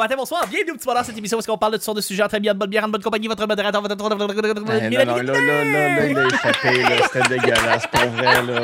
matin, 0.00 0.16
bonsoir. 0.16 0.46
Bienvenue 0.48 0.72
au 0.72 0.74
petit 0.76 0.86
bonheur 0.86 1.04
cette 1.04 1.16
émission 1.16 1.38
où 1.38 1.50
on 1.50 1.58
parle 1.58 1.72
de 1.72 1.76
toutes 1.76 1.84
sortes 1.84 1.96
de 1.96 2.02
sujets 2.02 2.22
en 2.22 2.28
très 2.28 2.40
bien, 2.40 2.54
de 2.54 2.58
bonne 2.58 2.70
bière, 2.70 2.84
en 2.84 2.88
bonne 2.88 3.02
compagnie, 3.02 3.28
votre 3.28 3.46
modérateur, 3.46 3.82
votre... 3.82 3.94
Ben, 3.96 4.90
non, 4.90 5.04
non, 5.04 5.16
là, 5.16 5.22
là, 5.22 5.64
là, 5.64 6.06
il 6.06 6.18
a 6.18 6.26
échappé, 6.26 6.82
là. 6.82 7.08
C'était 7.12 7.28
dégueulasse, 7.28 7.86
pour 7.86 8.10
vrai, 8.10 8.42
là. 8.42 8.62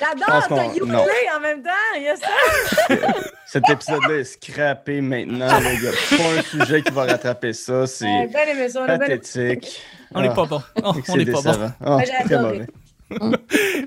J'adore, 0.00 0.26
t'as 0.26 0.40
qu'on- 0.48 0.86
non. 0.86 1.04
en 1.36 1.40
même 1.40 1.62
temps. 1.62 1.70
Il 1.96 2.02
y 2.02 2.08
a 2.08 2.16
ça. 2.16 2.26
Cet 3.46 3.68
épisode-là 3.68 4.14
est 4.14 4.24
scrappé 4.24 5.00
maintenant. 5.00 5.46
là. 5.46 5.72
Il 5.74 5.80
n'y 5.80 5.88
a 5.88 5.90
pas 5.90 6.38
un 6.38 6.42
sujet 6.42 6.82
qui 6.82 6.92
va 6.92 7.04
rattraper 7.04 7.52
ça. 7.52 7.86
C'est 7.86 8.06
ça. 8.70 8.86
pathétique. 8.86 9.82
On 10.14 10.22
n'est 10.22 10.28
Ah, 10.28 10.34
pas 10.34 10.46
bon. 10.46 10.62
Oh, 10.82 10.92
c'est 11.04 11.12
on 11.12 11.16
n'est 11.16 11.24
pas 11.26 11.42
bon. 11.42 11.72
Ah, 11.84 11.98
très 12.24 12.38
mauvais. 12.38 12.66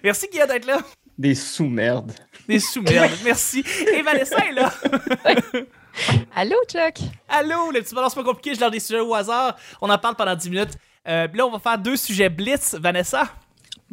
Merci, 0.03 0.27
Guillaume, 0.31 0.49
d'être 0.49 0.67
là. 0.67 0.77
Des 1.17 1.33
sous-merdes. 1.35 2.11
Des 2.47 2.59
sous-merdes. 2.59 3.11
Merci. 3.23 3.63
Et 3.93 4.01
Vanessa 4.01 4.37
est 4.45 4.51
là. 4.51 4.71
Allô, 6.35 6.55
Chuck? 6.67 6.95
Allô, 7.29 7.71
le 7.71 7.79
petit 7.81 7.89
c'est 7.89 7.95
pas 8.15 8.23
compliqué. 8.23 8.55
Je 8.55 8.59
lance 8.61 8.71
des 8.71 8.79
sujets 8.79 8.99
au 8.99 9.13
hasard. 9.13 9.55
On 9.81 9.89
en 9.89 9.97
parle 9.97 10.15
pendant 10.15 10.35
10 10.35 10.49
minutes. 10.49 10.77
Euh, 11.07 11.27
là, 11.33 11.45
on 11.45 11.51
va 11.51 11.59
faire 11.59 11.77
deux 11.77 11.97
sujets 11.97 12.29
blitz. 12.29 12.75
Vanessa, 12.79 13.25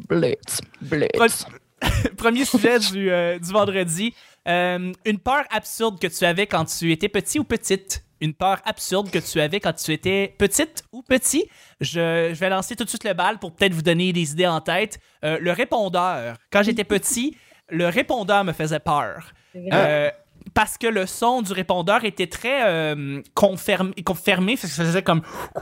Blitz, 0.08 0.60
blitz. 0.80 1.10
Pre- 1.14 1.46
premier 2.16 2.44
sujet 2.44 2.78
du, 2.78 3.10
euh, 3.10 3.38
du 3.38 3.50
vendredi. 3.52 4.14
Euh, 4.48 4.92
une 5.04 5.18
peur 5.18 5.44
absurde 5.50 5.98
que 6.00 6.06
tu 6.06 6.24
avais 6.24 6.46
quand 6.46 6.64
tu 6.64 6.90
étais 6.92 7.08
petit 7.08 7.38
ou 7.38 7.44
petite. 7.44 8.02
Une 8.22 8.34
peur 8.34 8.58
absurde 8.64 9.10
que 9.10 9.18
tu 9.18 9.40
avais 9.40 9.60
quand 9.60 9.72
tu 9.72 9.92
étais 9.92 10.34
petite 10.38 10.84
ou 10.92 11.02
petit. 11.02 11.48
Je, 11.80 12.30
je 12.32 12.38
vais 12.38 12.50
lancer 12.50 12.76
tout 12.76 12.84
de 12.84 12.88
suite 12.88 13.04
le 13.04 13.14
bal 13.14 13.38
pour 13.38 13.52
peut-être 13.54 13.72
vous 13.72 13.82
donner 13.82 14.12
des 14.12 14.32
idées 14.32 14.46
en 14.46 14.60
tête. 14.60 14.98
Le 15.22 15.50
répondeur. 15.52 16.36
Quand 16.50 16.62
j'étais 16.62 16.84
petit, 16.84 17.36
le 17.70 17.88
répondeur 17.88 18.44
me 18.44 18.52
faisait 18.52 18.78
peur. 18.80 19.32
Euh, 19.56 20.10
parce 20.54 20.78
que 20.78 20.86
le 20.86 21.06
son 21.06 21.42
du 21.42 21.52
répondeur 21.52 22.04
était 22.04 22.26
très 22.26 22.62
euh, 22.64 23.20
confirmé, 23.34 23.92
confirmé, 24.04 24.56
parce 24.56 24.72
que 24.72 24.76
ça 24.76 24.84
faisait 24.84 25.02
comme. 25.02 25.22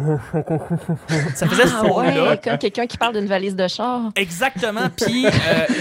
ça 1.34 1.46
faisait 1.46 1.66
ce 1.66 1.74
Ah 1.74 1.84
ouais, 1.84 2.40
comme 2.42 2.58
quelqu'un 2.58 2.86
qui 2.86 2.96
parle 2.96 3.14
d'une 3.14 3.26
valise 3.26 3.56
de 3.56 3.68
char. 3.68 4.10
Exactement. 4.16 4.88
Puis 4.96 5.26
euh, 5.26 5.30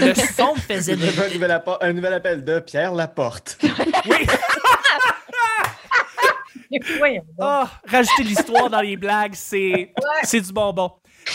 le 0.00 0.14
son 0.14 0.54
faisait. 0.56 0.92
Un 0.94 0.96
nouvel, 0.96 1.62
un 1.80 1.92
nouvel 1.92 2.14
appel 2.14 2.44
de 2.44 2.58
Pierre 2.60 2.92
Laporte. 2.94 3.58
Oui. 3.62 4.26
Ah, 7.40 7.68
rajouter 7.86 8.24
l'histoire 8.24 8.68
dans 8.68 8.80
les 8.82 8.96
blagues, 8.96 9.32
c'est 9.34 9.92
c'est 10.22 10.40
du 10.42 10.52
bonbon. 10.52 10.92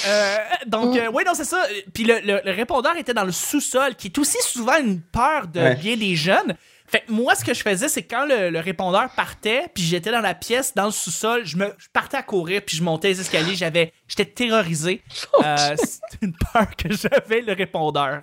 Euh, 0.07 0.35
donc, 0.67 0.95
euh, 0.95 1.09
oui, 1.13 1.23
non, 1.25 1.33
c'est 1.33 1.43
ça. 1.43 1.63
Puis 1.93 2.03
le, 2.03 2.19
le- 2.23 2.41
le 2.45 2.51
répondeur 2.51 2.95
était 2.97 3.13
dans 3.13 3.23
le 3.23 3.31
sous-sol, 3.31 3.95
qui 3.95 4.07
est 4.07 4.17
aussi 4.19 4.37
souvent 4.41 4.77
une 4.79 5.01
peur 5.01 5.47
de 5.47 5.59
Ouais. 5.59 5.75
bien 5.75 5.97
des 5.97 6.15
jeunes. 6.15 6.55
Fait 6.87 7.01
que 7.01 7.11
moi, 7.11 7.33
ce 7.35 7.43
que 7.43 7.53
je 7.53 7.61
faisais, 7.61 7.87
c'est 7.87 8.03
quand 8.03 8.25
le, 8.25 8.49
le 8.49 8.59
répondeur 8.59 9.09
partait, 9.15 9.65
puis 9.73 9.83
j'étais 9.83 10.11
dans 10.11 10.21
la 10.21 10.35
pièce, 10.35 10.73
dans 10.75 10.85
le 10.85 10.91
sous-sol, 10.91 11.45
je 11.45 11.57
me 11.57 11.73
je 11.77 11.87
partais 11.91 12.17
à 12.17 12.23
courir, 12.23 12.61
puis 12.65 12.77
je 12.77 12.83
montais 12.83 13.09
les 13.09 13.21
escaliers, 13.21 13.55
j'avais, 13.55 13.93
j'étais 14.07 14.25
terrorisé. 14.25 15.01
Euh, 15.43 15.75
c'est 15.77 16.21
une 16.21 16.33
peur 16.33 16.67
que 16.77 16.89
j'avais, 16.91 17.41
le 17.41 17.53
répondeur. 17.53 18.21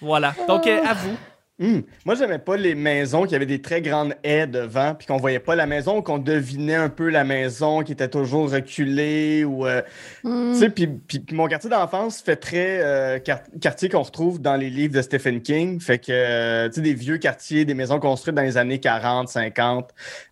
Voilà. 0.00 0.34
Donc, 0.48 0.66
euh, 0.66 0.84
à 0.84 0.94
vous. 0.94 1.16
Hum. 1.62 1.82
Moi, 2.04 2.16
j'aimais 2.16 2.40
pas 2.40 2.56
les 2.56 2.74
maisons 2.74 3.24
qui 3.24 3.36
avaient 3.36 3.46
des 3.46 3.62
très 3.62 3.80
grandes 3.82 4.14
haies 4.24 4.48
devant, 4.48 4.94
puis 4.96 5.06
qu'on 5.06 5.16
voyait 5.18 5.38
pas 5.38 5.54
la 5.54 5.66
maison, 5.66 6.02
qu'on 6.02 6.18
devinait 6.18 6.74
un 6.74 6.88
peu 6.88 7.08
la 7.08 7.22
maison 7.22 7.82
qui 7.82 7.92
était 7.92 8.08
toujours 8.08 8.50
reculée 8.50 9.44
ou. 9.44 9.66
euh, 9.66 9.80
Hmm. 10.24 10.52
Tu 10.52 10.58
sais, 10.58 10.70
puis, 10.70 10.88
mon 11.32 11.46
quartier 11.48 11.68
d'enfance 11.70 12.20
fait 12.20 12.36
très 12.36 12.80
euh, 12.80 13.18
quar- 13.18 13.42
quartier 13.60 13.88
qu'on 13.88 14.02
retrouve 14.02 14.40
dans 14.40 14.56
les 14.56 14.70
livres 14.70 14.94
de 14.94 15.02
Stephen 15.02 15.40
King. 15.42 15.80
Fait 15.80 15.98
que, 15.98 16.06
euh, 16.10 16.68
tu 16.68 16.74
sais, 16.76 16.80
des 16.80 16.94
vieux 16.94 17.18
quartiers, 17.18 17.64
des 17.64 17.74
maisons 17.74 17.98
construites 18.00 18.34
dans 18.36 18.42
les 18.42 18.56
années 18.56 18.78
40, 18.80 19.28
50, 19.28 19.90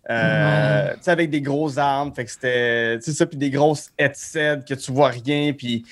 euh, 0.09 0.93
tu 0.93 0.97
sais, 1.01 1.11
avec 1.11 1.29
des 1.29 1.41
gros 1.41 1.77
arbres. 1.79 2.13
Fait 2.15 2.25
que 2.25 2.31
c'était, 2.31 2.97
tu 2.99 3.05
sais, 3.11 3.17
ça, 3.17 3.25
puis 3.25 3.37
des 3.37 3.49
grosses 3.51 3.91
headsets 3.97 4.59
que 4.67 4.73
tu 4.73 4.91
vois 4.91 5.09
rien, 5.09 5.53
puis. 5.53 5.85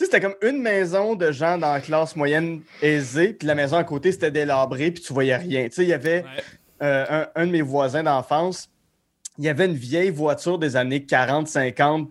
Tu 0.00 0.06
sais, 0.06 0.12
c'était 0.12 0.20
comme 0.26 0.36
une 0.48 0.62
maison 0.62 1.14
de 1.14 1.30
gens 1.30 1.58
dans 1.58 1.74
la 1.74 1.80
classe 1.80 2.16
moyenne 2.16 2.62
aisée, 2.80 3.34
puis 3.34 3.46
la 3.46 3.54
maison 3.54 3.76
à 3.76 3.84
côté, 3.84 4.12
c'était 4.12 4.30
délabré, 4.30 4.90
puis 4.92 5.02
tu 5.02 5.12
voyais 5.12 5.36
rien. 5.36 5.64
Tu 5.64 5.72
sais, 5.74 5.82
il 5.82 5.90
y 5.90 5.92
avait 5.92 6.22
Ouais. 6.22 6.42
euh, 6.82 7.04
un, 7.34 7.42
un 7.42 7.46
de 7.46 7.52
mes 7.52 7.60
voisins 7.60 8.02
d'enfance, 8.02 8.70
il 9.36 9.44
y 9.44 9.50
avait 9.50 9.66
une 9.66 9.74
vieille 9.74 10.08
voiture 10.08 10.58
des 10.58 10.74
années 10.76 11.00
40-50 11.00 12.08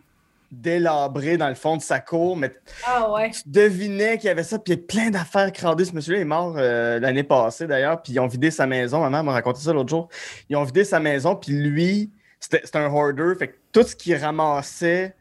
délabrée 0.52 1.38
dans 1.38 1.50
le 1.50 1.56
fond 1.56 1.78
de 1.78 1.82
sa 1.82 2.00
cour, 2.00 2.38
mais 2.38 2.54
Ah 2.86 3.12
ouais. 3.12 3.32
tu 3.32 3.42
devinais 3.48 4.20
qu'il 4.20 4.28
y 4.28 4.30
avait 4.30 4.44
ça, 4.44 4.60
puis 4.60 4.74
il 4.74 4.78
y 4.78 4.80
a 4.80 4.86
plein 4.86 5.10
d'affaires 5.10 5.52
crandées. 5.52 5.86
Ce 5.86 5.94
monsieur-là 5.96 6.20
est 6.20 6.26
mort 6.26 6.54
euh, 6.60 7.00
l'année 7.00 7.24
passée 7.24 7.66
d'ailleurs, 7.66 8.04
puis 8.04 8.14
ils 8.14 8.20
ont 8.20 8.28
vidé 8.28 8.52
sa 8.52 8.68
maison. 8.68 9.00
Ma 9.02 9.10
mère 9.10 9.24
m'a 9.24 9.32
raconté 9.32 9.62
ça 9.62 9.74
l'autre 9.74 9.90
jour. 9.90 10.10
Ils 10.48 10.56
ont 10.58 10.64
vidé 10.64 10.84
sa 10.84 11.00
maison, 11.00 11.36
puis 11.36 11.54
lui, 11.54 12.12
c'était 12.40 12.62
c'était 12.64 12.78
un 12.78 12.94
hoarder, 12.94 13.34
fait 13.40 13.48
que 13.48 13.56
tout 13.72 13.82
ce 13.82 13.96
qu'il 13.96 14.16
ramassait 14.16 15.16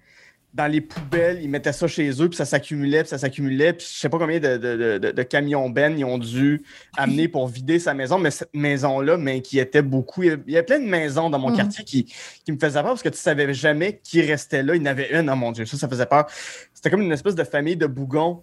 dans 0.55 0.67
les 0.67 0.81
poubelles, 0.81 1.41
ils 1.43 1.49
mettaient 1.49 1.73
ça 1.75 1.87
chez 1.87 2.11
eux, 2.23 2.29
puis 2.29 2.37
ça 2.37 2.45
s'accumulait, 2.47 3.03
puis 3.03 3.11
ça 3.11 3.19
s'accumulait, 3.19 3.75
puis 3.75 3.87
je 3.93 3.99
sais 4.01 4.09
pas 4.09 4.19
combien 4.19 4.41
de, 4.41 4.57
de, 4.57 4.77
de- 4.77 4.99
de- 4.99 5.11
de 5.13 5.23
camions 5.23 5.69
Ben 5.69 5.97
ils 5.97 6.05
ont 6.05 6.19
dû 6.19 6.63
amener 6.97 7.29
pour 7.29 7.47
vider 7.49 7.79
sa 7.79 7.93
maison, 7.95 8.19
mais 8.19 8.31
cette 8.31 8.55
maison-là 8.55 9.19
m'inquiétait 9.19 9.83
beaucoup. 9.83 10.23
Il 10.23 10.29
y, 10.29 10.33
a, 10.33 10.37
il 10.47 10.53
y 10.55 10.59
a 10.59 10.63
plein 10.63 10.79
de 10.81 10.87
maisons 10.87 11.29
dans 11.31 11.39
mon 11.39 11.51
Mhm. 11.51 11.57
quartier 11.57 11.85
qui, 11.85 12.05
qui 12.45 12.51
me 12.53 12.59
faisaient 12.59 12.81
peur 12.81 12.91
parce 12.93 13.03
que 13.03 13.09
tu 13.11 13.19
savais 13.19 13.53
jamais 13.53 14.01
qui 14.03 14.23
restait 14.23 14.63
là. 14.63 14.75
Il 14.75 14.81
y 14.81 14.83
en 14.83 14.87
avait 14.91 15.11
une, 15.19 15.29
oh 15.31 15.37
mon 15.37 15.53
Dieu, 15.53 15.67
ça, 15.67 15.77
ça 15.77 15.89
faisait 15.89 16.07
peur. 16.07 16.27
C'était 16.73 16.91
comme 16.91 17.03
une 17.03 17.13
espèce 17.13 17.35
de 17.35 17.45
famille 17.45 17.77
de 17.77 17.87
bougons 17.87 18.43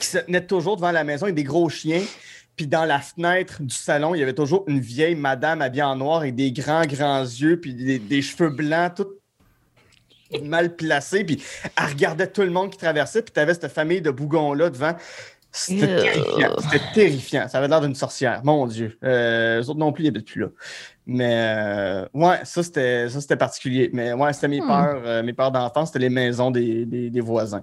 qui 0.00 0.06
se 0.08 0.18
tenaient 0.18 0.44
toujours 0.44 0.76
devant 0.76 0.90
la 0.92 1.04
maison 1.04 1.24
avec 1.26 1.36
des 1.36 1.44
gros 1.44 1.68
chiens. 1.68 2.02
Puis 2.56 2.66
dans 2.66 2.84
la 2.84 3.00
fenêtre 3.00 3.62
du 3.62 3.74
salon, 3.74 4.14
il 4.14 4.18
y 4.18 4.22
avait 4.22 4.32
toujours 4.34 4.64
une 4.68 4.78
vieille 4.80 5.14
madame 5.16 5.62
habillée 5.62 5.82
en 5.84 5.96
noir 5.96 6.18
avec 6.18 6.34
des 6.34 6.52
grands, 6.52 6.86
grands 6.86 7.22
yeux, 7.22 7.58
puis 7.60 7.72
des, 7.74 7.98
des 7.98 8.22
cheveux 8.22 8.50
blancs, 8.50 8.94
tout 8.96 9.06
mal 10.42 10.74
placés. 10.76 11.24
Puis 11.24 11.42
elle 11.78 11.86
regardait 11.88 12.26
tout 12.26 12.42
le 12.42 12.50
monde 12.50 12.70
qui 12.70 12.78
traversait, 12.78 13.22
puis 13.22 13.32
tu 13.32 13.40
avais 13.40 13.54
cette 13.54 13.68
famille 13.72 14.00
de 14.00 14.10
bougons-là 14.10 14.70
devant. 14.70 14.94
C'était 15.56 15.86
terrifiant. 15.86 16.50
C'était 16.58 16.84
terrifiant. 16.94 17.48
Ça 17.48 17.58
avait 17.58 17.68
l'air 17.68 17.80
d'une 17.80 17.94
sorcière. 17.94 18.40
Mon 18.42 18.66
Dieu. 18.66 18.98
Euh, 19.04 19.62
eux 19.62 19.70
autres 19.70 19.78
non 19.78 19.92
plus, 19.92 20.02
ils 20.02 20.06
n'habitent 20.08 20.26
plus 20.26 20.40
là. 20.40 20.48
Mais 21.06 21.54
euh, 21.56 22.06
ouais, 22.12 22.38
ça 22.44 22.62
c'était 22.64 23.08
ça 23.08 23.20
c'était 23.20 23.36
particulier. 23.36 23.88
Mais 23.92 24.12
ouais, 24.14 24.32
c'était 24.32 24.48
mes 24.48 24.60
Hmm. 24.60 24.66
peurs, 24.66 25.02
euh, 25.04 25.22
mes 25.22 25.32
peurs 25.32 25.52
d'enfance, 25.52 25.88
c'était 25.90 26.00
les 26.00 26.08
maisons 26.10 26.50
des, 26.50 26.84
des, 26.86 27.08
des 27.08 27.20
voisins. 27.20 27.62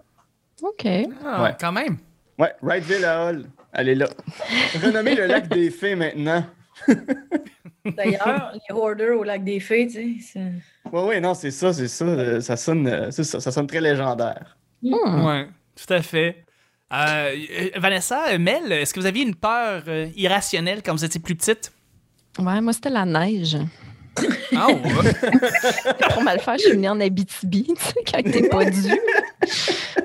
OK. 0.61 0.87
Ah, 1.25 1.43
Ouais. 1.43 1.55
quand 1.59 1.71
même. 1.73 1.97
Ouais, 2.39 2.53
Wrightville 2.61 3.03
Hall, 3.05 3.43
elle 3.73 3.89
est 3.89 3.95
là. 3.95 4.07
Renommé 4.83 5.13
le 5.15 5.25
lac 5.25 5.49
des 5.49 5.69
fées 5.69 5.95
maintenant. 5.95 6.45
D'ailleurs, 7.85 8.51
les 8.53 8.75
hoarders 8.75 9.17
au 9.19 9.23
lac 9.23 9.43
des 9.43 9.59
fées, 9.59 9.87
tu 9.87 10.19
sais. 10.21 10.51
Ouais, 10.91 11.03
ouais, 11.03 11.19
non, 11.21 11.33
c'est 11.33 11.51
ça, 11.51 11.73
c'est 11.73 11.87
ça. 11.87 12.05
euh, 12.05 12.39
Ça 12.41 12.55
sonne, 12.57 12.87
euh, 12.87 13.11
ça, 13.11 13.39
ça 13.39 13.51
sonne 13.51 13.67
très 13.67 13.81
légendaire. 13.81 14.57
Hmm. 14.83 15.25
Ouais, 15.25 15.47
tout 15.75 15.93
à 15.93 16.01
fait. 16.01 16.43
Euh, 16.93 17.35
Vanessa, 17.77 18.37
Mel, 18.37 18.71
est-ce 18.71 18.93
que 18.93 18.99
vous 18.99 19.05
aviez 19.05 19.23
une 19.23 19.35
peur 19.35 19.83
euh, 19.87 20.07
irrationnelle 20.15 20.81
quand 20.83 20.91
vous 20.93 21.05
étiez 21.05 21.21
plus 21.21 21.35
petite? 21.35 21.71
Ouais, 22.37 22.59
moi, 22.61 22.73
c'était 22.73 22.89
la 22.89 23.05
neige. 23.05 23.57
Ah, 24.55 24.67
ouais. 24.67 24.77
Pour 26.13 26.21
mal 26.23 26.39
faire, 26.39 26.55
je 26.57 26.63
suis 26.63 26.71
venue 26.73 26.89
en 26.89 26.99
Abitibi, 26.99 27.63
tu 27.67 27.75
sais, 27.81 27.93
quand 28.11 28.21
t'es 28.29 28.49
pas 28.49 28.65
dû. 28.65 28.91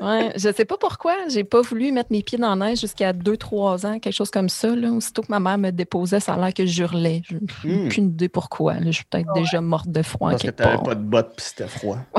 Ouais, 0.00 0.32
je 0.36 0.52
sais 0.54 0.64
pas 0.64 0.76
pourquoi. 0.78 1.14
J'ai 1.28 1.42
pas 1.44 1.60
voulu 1.62 1.90
mettre 1.90 2.12
mes 2.12 2.22
pieds 2.22 2.38
dans 2.38 2.54
la 2.54 2.66
neige 2.68 2.80
jusqu'à 2.80 3.12
2-3 3.12 3.86
ans, 3.86 3.98
quelque 3.98 4.14
chose 4.14 4.30
comme 4.30 4.48
ça. 4.48 4.68
Là. 4.74 4.90
Aussitôt 4.92 5.22
que 5.22 5.26
ma 5.30 5.40
mère 5.40 5.58
me 5.58 5.70
déposait, 5.72 6.20
ça 6.20 6.34
a 6.34 6.36
l'air 6.38 6.54
que 6.54 6.64
je 6.64 6.82
hurlais. 6.82 7.22
Je 7.28 7.34
n'ai 7.68 7.74
Hmm. 7.76 7.86
aucune 7.86 8.06
idée 8.10 8.28
pourquoi. 8.28 8.74
là. 8.74 8.86
Je 8.86 8.90
suis 8.92 9.04
peut-être 9.04 9.32
déjà 9.34 9.60
morte 9.60 9.88
de 9.88 10.02
froid. 10.02 10.30
Parce 10.30 10.42
que 10.42 10.50
t'avais 10.50 10.82
pas 10.82 10.94
de 10.94 11.02
bottes 11.02 11.34
pis 11.36 11.44
c'était 11.44 11.66
froid. 11.68 11.98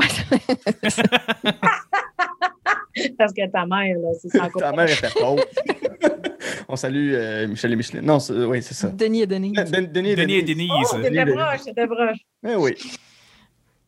Parce 3.18 3.32
que 3.32 3.46
ta 3.50 3.66
mère, 3.66 3.96
là, 3.98 4.08
c'est 4.20 4.28
ça 4.28 4.44
encore. 4.44 4.60
Ta 4.62 4.72
mère 4.72 4.90
était 4.90 5.08
pauvre. 5.18 5.44
On 6.68 6.76
salue 6.76 7.12
euh, 7.14 7.46
Michel 7.48 7.72
et 7.72 7.76
Micheline. 7.76 8.04
Non, 8.04 8.18
c'est- 8.20 8.32
oui, 8.32 8.62
c'est 8.62 8.74
ça. 8.74 8.88
Denis 8.88 9.22
et 9.22 9.26
Denis. 9.26 9.52
Den- 9.52 9.64
Den- 9.70 9.86
Denis 9.92 10.10
et 10.10 10.16
Denis 10.16 10.34
et 10.38 10.42
Denise. 10.42 10.68
Denise. 10.68 10.88
Oh, 10.92 10.96
t'étais 11.02 11.26
proche, 11.26 11.64
t'étais 11.64 11.86
proche. 11.86 12.18
Eh 12.46 12.54
oui. 12.56 12.74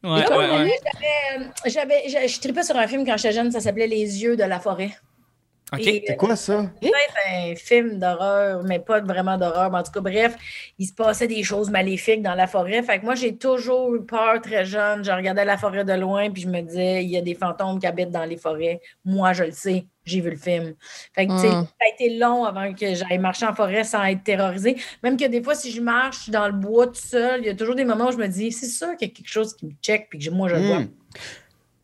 Ouais, 0.02 0.24
Denis, 0.24 0.38
ouais. 0.38 1.50
j'avais- 1.66 2.08
je 2.28 2.40
tripais 2.40 2.62
sur 2.62 2.76
un 2.76 2.86
film 2.86 3.04
quand 3.04 3.16
j'étais 3.18 3.32
jeune, 3.32 3.50
ça 3.50 3.60
s'appelait 3.60 3.86
Les 3.86 4.22
yeux 4.22 4.34
de 4.36 4.44
la 4.44 4.58
forêt. 4.58 4.90
Ok. 5.72 5.86
Et, 5.86 6.04
C'est 6.06 6.16
quoi 6.16 6.36
ça? 6.36 6.70
peut-être 6.80 7.14
un 7.32 7.54
film 7.54 7.98
d'horreur, 7.98 8.62
mais 8.64 8.78
pas 8.80 9.00
vraiment 9.00 9.36
d'horreur. 9.38 9.70
Mais 9.70 9.78
en 9.78 9.82
tout 9.82 9.92
cas, 9.92 10.00
bref, 10.00 10.36
il 10.78 10.86
se 10.86 10.92
passait 10.92 11.28
des 11.28 11.42
choses 11.42 11.70
maléfiques 11.70 12.22
dans 12.22 12.34
la 12.34 12.46
forêt. 12.46 12.82
Fait 12.82 12.98
que 12.98 13.04
moi, 13.04 13.14
j'ai 13.14 13.36
toujours 13.36 13.94
eu 13.94 14.04
peur 14.04 14.40
très 14.42 14.64
jeune. 14.64 15.04
Je 15.04 15.10
regardais 15.12 15.44
la 15.44 15.56
forêt 15.56 15.84
de 15.84 15.92
loin, 15.92 16.30
puis 16.30 16.42
je 16.42 16.48
me 16.48 16.60
disais, 16.60 17.04
il 17.04 17.10
y 17.10 17.16
a 17.16 17.20
des 17.22 17.34
fantômes 17.34 17.78
qui 17.78 17.86
habitent 17.86 18.10
dans 18.10 18.24
les 18.24 18.36
forêts. 18.36 18.80
Moi, 19.04 19.32
je 19.32 19.44
le 19.44 19.52
sais. 19.52 19.86
J'ai 20.04 20.20
vu 20.20 20.30
le 20.30 20.36
film. 20.36 20.74
Fait 21.14 21.26
que, 21.26 21.32
tu 21.32 21.38
sais, 21.38 21.48
Mm. 21.48 21.66
ça 21.66 21.84
a 21.86 21.94
été 21.94 22.18
long 22.18 22.44
avant 22.44 22.72
que 22.72 22.94
j'aille 22.94 23.18
marcher 23.18 23.46
en 23.46 23.54
forêt 23.54 23.84
sans 23.84 24.02
être 24.04 24.24
terrorisée. 24.24 24.76
Même 25.04 25.16
que 25.16 25.26
des 25.26 25.42
fois, 25.42 25.54
si 25.54 25.70
je 25.70 25.80
marche 25.80 26.30
dans 26.30 26.46
le 26.46 26.54
bois 26.54 26.86
tout 26.86 26.94
seul, 26.94 27.40
il 27.42 27.46
y 27.46 27.50
a 27.50 27.54
toujours 27.54 27.74
des 27.76 27.84
moments 27.84 28.08
où 28.08 28.12
je 28.12 28.16
me 28.16 28.26
dis, 28.26 28.50
c'est 28.50 28.66
sûr 28.66 28.96
qu'il 28.96 29.08
y 29.08 29.10
a 29.10 29.14
quelque 29.14 29.28
chose 29.30 29.54
qui 29.54 29.66
me 29.66 29.72
check, 29.82 30.08
puis 30.10 30.18
que 30.18 30.30
moi, 30.30 30.48
je 30.48 30.54
le 30.56 30.62
vois. 30.62 30.78
Hmm. 30.80 30.88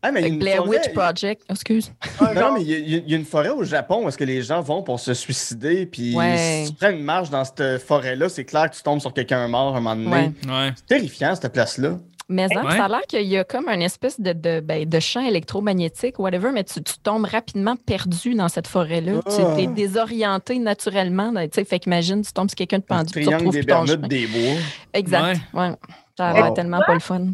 Ah, 0.09 0.13
mais 0.13 0.29
une 0.29 0.39
Blair 0.39 0.59
forêt- 0.65 0.69
Witch 0.79 0.93
Project. 0.95 1.43
Oh, 1.49 1.53
excuse. 1.53 1.93
Un 2.21 2.35
Non, 2.35 2.53
mais 2.55 2.63
il 2.63 2.69
y, 2.71 2.75
a- 2.75 2.99
il 2.99 3.11
y 3.11 3.15
une 3.15 3.25
forêt 3.25 3.49
au 3.51 3.65
Japon 3.65 4.05
où 4.05 4.09
est-ce 4.09 4.19
que 4.19 4.25
les 4.25 4.43
gens 4.43 4.61
vont 4.61 4.83
pour 4.83 5.01
se 5.01 5.15
suicider, 5.15 5.87
puis 5.87 6.15
Ouais. 6.15 6.65
si 6.67 6.73
tu 6.73 6.77
prends 6.79 6.91
une 6.91 7.03
marche 7.03 7.31
dans 7.31 7.45
cette 7.45 7.79
forêt-là, 7.83 8.29
c'est 8.29 8.45
clair 8.45 8.71
que 8.71 8.77
tu 8.77 8.83
tombes 8.83 9.01
sur 9.01 9.13
quelqu'un 9.13 9.47
mort 9.49 9.75
à 9.75 9.79
un 9.79 9.81
moment 9.81 9.97
donné. 9.97 10.09
Ouais. 10.47 10.53
Ouais. 10.53 10.73
C'est 10.77 10.87
terrifiant, 10.87 11.35
cette 11.35 11.53
place-là. 11.53 11.99
Mais 12.29 12.45
hein, 12.57 12.65
Ouais. 12.65 12.77
ça 12.77 12.87
a 12.87 12.89
l'air 12.89 13.03
qu'il 13.09 13.23
y 13.23 13.37
a 13.39 13.45
comme 13.45 13.69
une 13.69 13.83
espèce 13.83 14.19
de, 14.21 14.33
de, 14.33 14.59
ben, 14.59 14.85
de 14.85 14.99
champ 15.01 15.25
électromagnétique, 15.25 16.19
whatever, 16.19 16.51
mais 16.53 16.65
tu, 16.65 16.83
tu 16.83 16.95
tombes 17.01 17.25
rapidement 17.25 17.77
perdu 17.77 18.35
dans 18.35 18.49
cette 18.49 18.67
forêt-là. 18.67 19.21
Ah. 19.25 19.31
Tu 19.57 19.63
es 19.63 19.67
désorienté 19.69 20.59
naturellement. 20.59 21.31
ben, 21.33 21.49
tu 21.49 21.55
sais, 21.61 21.65
Fait 21.65 21.79
qu'imagine, 21.79 22.23
tu 22.23 22.33
tombes 22.33 22.49
sur 22.51 22.57
quelqu'un 22.57 22.79
de 22.79 22.83
Le 22.83 22.97
pendu, 22.97 23.13
tu 23.13 23.21
triangle 23.23 23.37
retrouves 23.37 23.55
des 23.55 23.63
Bermudes 23.63 24.09
des 24.09 24.27
bois. 24.27 24.61
Exact. 24.93 25.39
Ouais. 25.55 25.71
Ça 26.17 26.29
a 26.29 26.33
l'air 26.33 26.49
Wow. 26.49 26.55
tellement 26.55 26.81
pas 26.85 26.95
le 26.95 27.01
fun. 27.01 27.27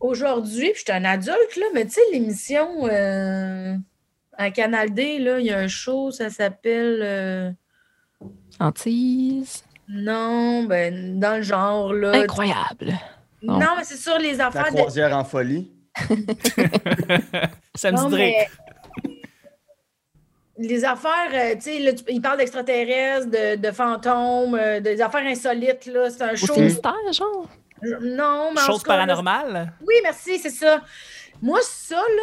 Aujourd'hui, 0.00 0.72
je 0.74 0.80
suis 0.80 0.92
un 0.92 1.04
adulte, 1.04 1.56
là, 1.56 1.66
mais 1.74 1.84
tu 1.86 1.92
sais, 1.92 2.00
l'émission 2.12 2.86
euh, 2.86 3.74
à 4.36 4.50
Canal 4.50 4.92
D, 4.92 5.18
là, 5.18 5.40
il 5.40 5.46
y 5.46 5.50
a 5.52 5.58
un 5.58 5.68
show, 5.68 6.10
ça 6.10 6.28
s'appelle. 6.30 7.00
euh, 7.02 7.50
Antise. 8.60 9.64
non, 9.88 10.64
ben, 10.64 11.18
dans 11.18 11.36
le 11.36 11.42
genre, 11.42 11.92
là. 11.92 12.12
Incroyable. 12.12 12.92
Non, 13.42 13.58
mais 13.76 13.84
c'est 13.84 13.96
sur 13.96 14.18
les 14.18 14.34
La 14.34 14.48
affaires 14.48 14.70
de. 14.72 14.76
croisière 14.78 15.16
en 15.16 15.24
folie. 15.24 15.70
Ça 17.74 17.90
me 17.92 17.96
Non, 17.96 18.08
dit 18.08 18.16
direct. 18.16 18.50
mais 20.58 20.68
Les 20.68 20.84
affaires, 20.84 21.30
euh, 21.32 21.54
tu 21.54 21.60
sais, 21.62 21.94
il 22.08 22.20
parle 22.20 22.38
d'extraterrestres, 22.38 23.26
de, 23.30 23.56
de 23.56 23.70
fantômes, 23.70 24.54
euh, 24.54 24.80
des 24.80 25.00
affaires 25.00 25.26
insolites, 25.26 25.86
là. 25.86 26.10
C'est 26.10 26.22
un 26.22 26.34
show. 26.34 26.52
c'est 26.54 26.60
mystère, 26.62 26.94
genre? 27.12 27.46
Non, 28.02 28.52
mais 28.54 28.60
Chose 28.62 28.82
paranormale? 28.82 29.72
Oui, 29.86 29.94
merci, 30.02 30.38
c'est 30.38 30.50
ça. 30.50 30.82
Moi, 31.42 31.58
ça, 31.62 31.96
là, 31.96 32.22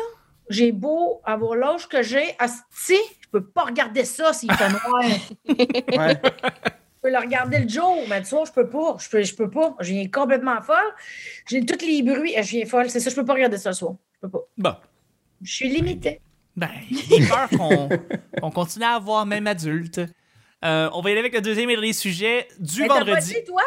j'ai 0.50 0.72
beau 0.72 1.22
avoir 1.26 1.56
l'âge 1.56 1.88
que 1.88 2.02
j'ai, 2.04 2.36
je 2.40 3.30
peux 3.32 3.44
pas 3.44 3.64
regarder 3.64 4.06
ça 4.06 4.34
s'il 4.34 4.52
fait 4.54 4.70
noir. 4.88 5.04
Ouais. 5.48 6.22
Je 6.24 7.10
peux 7.10 7.12
le 7.12 7.20
regarder 7.20 7.60
le 7.60 7.70
jour, 7.70 7.98
mais 8.08 8.20
le 8.20 8.26
soir, 8.26 8.46
je 8.46 8.52
peux 8.54 8.70
pas. 8.70 8.96
Je 9.00 9.10
peux, 9.10 9.24
je 9.24 9.36
peux 9.36 9.50
pas. 9.50 9.76
Je 9.80 9.94
viens 9.94 10.08
complètement 10.10 10.62
folle. 10.62 10.78
J'ai 11.48 11.66
tous 11.66 11.86
les 11.86 12.02
bruits. 12.02 12.34
Je 12.38 12.42
viens 12.50 12.66
folle. 12.66 12.90
C'est 12.90 13.00
ça, 13.00 13.10
je 13.10 13.16
peux 13.16 13.26
pas 13.26 13.34
regarder 13.34 13.58
ça 13.58 13.70
le 13.70 13.76
soir. 13.76 13.94
Je 14.16 14.20
peux 14.22 14.30
pas. 14.30 14.40
Bon. 14.58 14.76
Je 15.42 15.52
suis 15.52 15.70
limitée. 15.70 16.22
Ben, 16.56 16.70
est 16.92 17.28
peur 17.28 17.50
qu'on 18.40 18.52
continue 18.52 18.86
à 18.86 18.92
avoir 18.96 19.26
même 19.26 19.48
adulte. 19.48 20.00
Euh, 20.64 20.90
on 20.94 21.02
va 21.02 21.10
y 21.10 21.12
aller 21.12 21.20
avec 21.20 21.34
le 21.34 21.42
deuxième 21.42 21.70
et 21.70 21.74
dernier 21.76 21.92
sujet 21.94 22.48
du 22.60 22.82
Mais 22.82 22.88
t'as 22.88 22.94
pas 23.00 23.04
vendredi. 23.04 23.34
dit, 23.34 23.44
toi? 23.46 23.64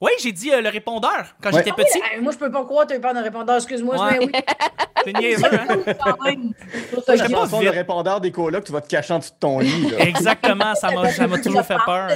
Oui, 0.00 0.10
j'ai 0.22 0.32
dit 0.32 0.50
euh, 0.50 0.62
le 0.62 0.68
répondeur 0.70 1.26
quand 1.42 1.50
Ouais. 1.52 1.58
j'étais 1.64 1.72
petit. 1.72 1.98
Euh, 2.16 2.22
moi, 2.22 2.32
je 2.32 2.38
peux 2.38 2.50
pas 2.50 2.64
croire 2.64 2.84
que 2.84 2.88
tu 2.88 2.94
as 2.94 2.96
eu 2.96 3.00
peur 3.00 3.12
d'un 3.12 3.22
répondeur. 3.22 3.56
Excuse-moi. 3.56 3.96
Ouais. 4.02 4.18
mais 4.20 4.26
oui. 4.26 4.32
C'est 5.04 5.12
niaiseux, 5.18 5.44
hein? 5.52 5.66
Sans 7.46 7.58
vite. 7.58 7.64
le 7.64 7.70
répondeur 7.70 8.20
des 8.20 8.30
colocs, 8.32 8.64
tu 8.64 8.72
vas 8.72 8.80
te 8.80 8.88
cacher 8.88 9.12
en 9.14 9.18
dessous 9.18 9.30
de 9.32 9.38
ton 9.38 9.58
lit. 9.60 9.90
là. 9.90 9.98
Exactement, 10.06 10.74
ça 10.74 10.90
m'a 10.90 11.38
toujours 11.38 11.64
fait 11.64 11.76
peur. 11.84 12.10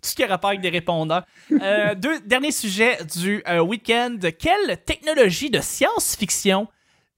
Tout 0.00 0.10
ce 0.10 0.14
qui 0.14 0.22
a 0.22 0.28
rapport 0.28 0.50
avec 0.50 0.60
des 0.60 0.68
répondeurs. 0.68 1.24
Euh, 1.50 1.94
deux 1.96 2.20
derniers 2.20 2.52
sujets 2.52 2.98
du 3.16 3.42
euh, 3.48 3.58
week-end. 3.60 4.16
Quelle 4.38 4.78
technologie 4.84 5.50
de 5.50 5.60
science-fiction 5.60 6.68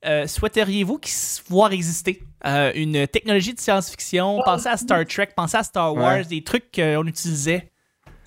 euh, 0.07 0.27
souhaiteriez-vous 0.27 0.99
voir 1.49 1.73
exister? 1.73 2.23
Euh, 2.47 2.73
une 2.75 3.07
technologie 3.07 3.53
de 3.53 3.61
science-fiction, 3.61 4.41
pensez 4.47 4.69
à 4.69 4.79
Star 4.79 5.05
Trek, 5.05 5.29
pensez 5.37 5.59
à 5.59 5.63
Star 5.63 5.95
Wars, 5.95 6.15
Ouais. 6.17 6.25
des 6.25 6.43
trucs 6.43 6.73
qu'on 6.75 7.07
utilisait. 7.07 7.71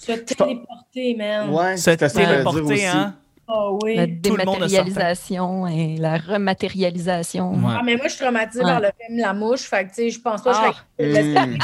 Se 0.05 0.11
téléporter, 0.13 1.15
man. 1.15 1.49
Ouais, 1.49 1.77
Se 1.77 1.91
téléporter, 1.91 2.61
aussi. 2.61 2.85
hein? 2.85 3.15
Ah 3.45 3.71
oui. 3.83 3.97
La 3.97 4.07
dématérialisation 4.07 5.67
et 5.67 5.97
la 5.97 6.17
rematérialisation. 6.17 7.51
Ouais. 7.51 7.73
Ah, 7.77 7.81
mais 7.83 7.95
moi, 7.97 8.05
je 8.07 8.13
suis 8.13 8.23
traumatisée 8.23 8.63
Ouais. 8.63 8.71
par 8.71 8.79
le 8.79 8.87
film 9.05 9.19
La 9.19 9.33
Mouche. 9.33 9.61
Fait 9.63 9.83
que, 9.83 9.89
tu 9.89 9.95
sais, 9.95 10.09
je 10.11 10.21
pense 10.21 10.41
pas 10.41 10.71
que 10.97 11.03
je. 11.13 11.37
Hmm. 11.45 11.57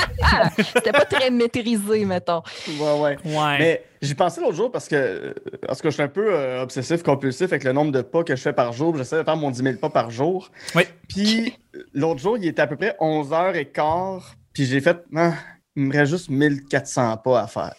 C'était 0.76 0.92
pas 0.92 1.06
très 1.06 1.30
maîtrisé, 1.30 2.04
mettons. 2.04 2.42
Ouais, 2.80 3.00
ouais. 3.00 3.18
Ouais. 3.26 3.58
Mais 3.60 3.84
j'y 4.02 4.14
pensais 4.14 4.42
l'autre 4.42 4.56
jour 4.58 4.72
parce 4.72 4.90
que, 4.90 5.34
parce 5.66 5.82
que 5.82 5.90
je 5.90 5.94
suis 5.94 6.04
un 6.04 6.10
peu 6.10 6.34
euh, 6.34 6.62
obsessif, 6.64 7.02
compulsif 7.02 7.44
avec 7.44 7.64
le 7.64 7.72
nombre 7.72 7.94
de 7.94 8.02
pas 8.02 8.24
que 8.26 8.36
je 8.36 8.42
fais 8.42 8.54
par 8.54 8.74
jour. 8.74 8.98
J'essaie 8.98 9.18
de 9.20 9.24
faire 9.24 9.38
mon 9.38 9.50
10 9.50 9.64
000 9.64 9.76
pas 9.78 9.90
par 9.90 10.12
jour. 10.12 10.52
Oui. 10.76 10.84
Puis 11.08 11.58
l'autre 11.94 12.20
jour, 12.20 12.38
il 12.38 12.46
était 12.48 12.62
à 12.62 12.68
peu 12.68 12.76
près 12.76 12.96
11h15. 13.00 14.22
Puis 14.54 14.66
j'ai 14.66 14.82
fait, 14.82 14.98
Ah, 15.16 15.32
il 15.78 15.84
me 15.84 15.94
reste 15.94 16.12
juste 16.12 16.30
1400 16.30 17.18
pas 17.24 17.42
à 17.42 17.48
faire. 17.48 17.74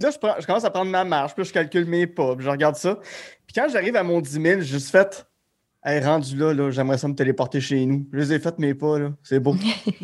Puis 0.00 0.06
là, 0.06 0.10
je, 0.12 0.18
prends- 0.18 0.40
je 0.40 0.46
commence 0.46 0.64
à 0.64 0.70
prendre 0.70 0.90
ma 0.90 1.04
marche, 1.04 1.34
puis 1.34 1.42
là, 1.42 1.48
je 1.48 1.52
calcule 1.52 1.84
mes 1.84 2.06
pas, 2.06 2.34
puis 2.34 2.44
je 2.46 2.50
regarde 2.50 2.74
ça. 2.76 2.96
Puis 3.46 3.54
quand 3.54 3.68
j'arrive 3.68 3.94
à 3.96 4.02
mon 4.02 4.18
10 4.22 4.30
000, 4.30 4.44
j'ai 4.60 4.62
juste 4.62 4.90
fait, 4.90 5.26
hey, 5.84 6.00
rendu 6.02 6.34
là, 6.38 6.54
là 6.54 6.70
j'aimerais 6.70 6.96
ça 6.96 7.06
me 7.06 7.14
téléporter 7.14 7.60
chez 7.60 7.84
nous. 7.84 8.08
Je 8.10 8.18
les 8.18 8.32
ai 8.32 8.38
fait 8.38 8.58
mes 8.58 8.72
pas, 8.72 8.98
là. 8.98 9.10
C'est 9.22 9.40
beau. 9.40 9.54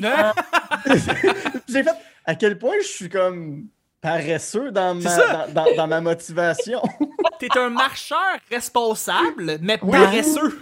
j'ai 1.68 1.82
fait 1.82 1.90
à 2.24 2.34
quel 2.34 2.58
point 2.58 2.74
je 2.82 2.86
suis 2.88 3.08
comme 3.08 3.68
paresseux 4.00 4.70
dans 4.70 4.94
ma, 4.94 5.16
dans, 5.46 5.52
dans- 5.64 5.76
dans 5.76 5.86
ma 5.86 6.00
motivation. 6.00 6.82
T'es 7.38 7.48
un 7.58 7.70
marcheur 7.70 8.36
responsable, 8.50 9.58
mais 9.60 9.78
Oui. 9.82 9.92
paresseux. 9.92 10.60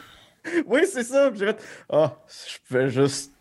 oui, 0.66 0.82
c'est 0.90 1.04
ça. 1.04 1.30
J'ai 1.34 1.46
fait 1.46 1.64
Ah, 1.90 2.12
je 2.28 2.58
pouvais 2.68 2.88
juste 2.88 3.32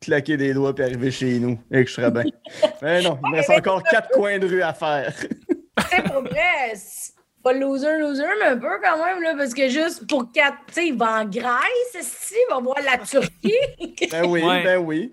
claquer 0.00 0.36
des 0.36 0.54
doigts 0.54 0.74
puis 0.74 0.84
arriver 0.84 1.10
chez 1.10 1.38
nous 1.38 1.58
et 1.70 1.82
que 1.84 1.88
je 1.90 1.94
serais 1.94 2.10
bien. 2.10 2.24
Mais 2.82 3.02
non, 3.02 3.18
il 3.24 3.30
me 3.30 3.36
reste 3.36 3.50
encore 3.50 3.82
quatre 3.82 4.10
coins 4.10 4.38
de 4.38 4.46
rue 4.46 4.62
à 4.62 4.72
faire. 4.72 5.12
Sais, 5.90 6.02
pour 6.02 6.22
vrai, 6.22 6.72
c'est 6.74 7.12
pas 7.42 7.52
loser, 7.52 7.98
loser, 8.00 8.24
mais 8.40 8.46
un 8.46 8.56
peu 8.58 8.66
quand 8.82 9.02
même, 9.04 9.22
là, 9.22 9.34
parce 9.38 9.54
que 9.54 9.68
juste 9.68 10.06
pour 10.08 10.30
quatre, 10.32 10.56
tu 10.66 10.74
sais, 10.74 10.86
il 10.88 10.96
va 10.98 11.20
en 11.20 11.24
Grèce, 11.24 11.52
si, 12.00 12.34
il 12.34 12.52
va 12.52 12.60
voir 12.60 12.76
la 12.84 12.98
Turquie? 12.98 13.54
Ben 14.10 14.26
oui, 14.26 14.42
Ouais. 14.42 14.64
ben 14.64 14.78
oui. 14.78 15.12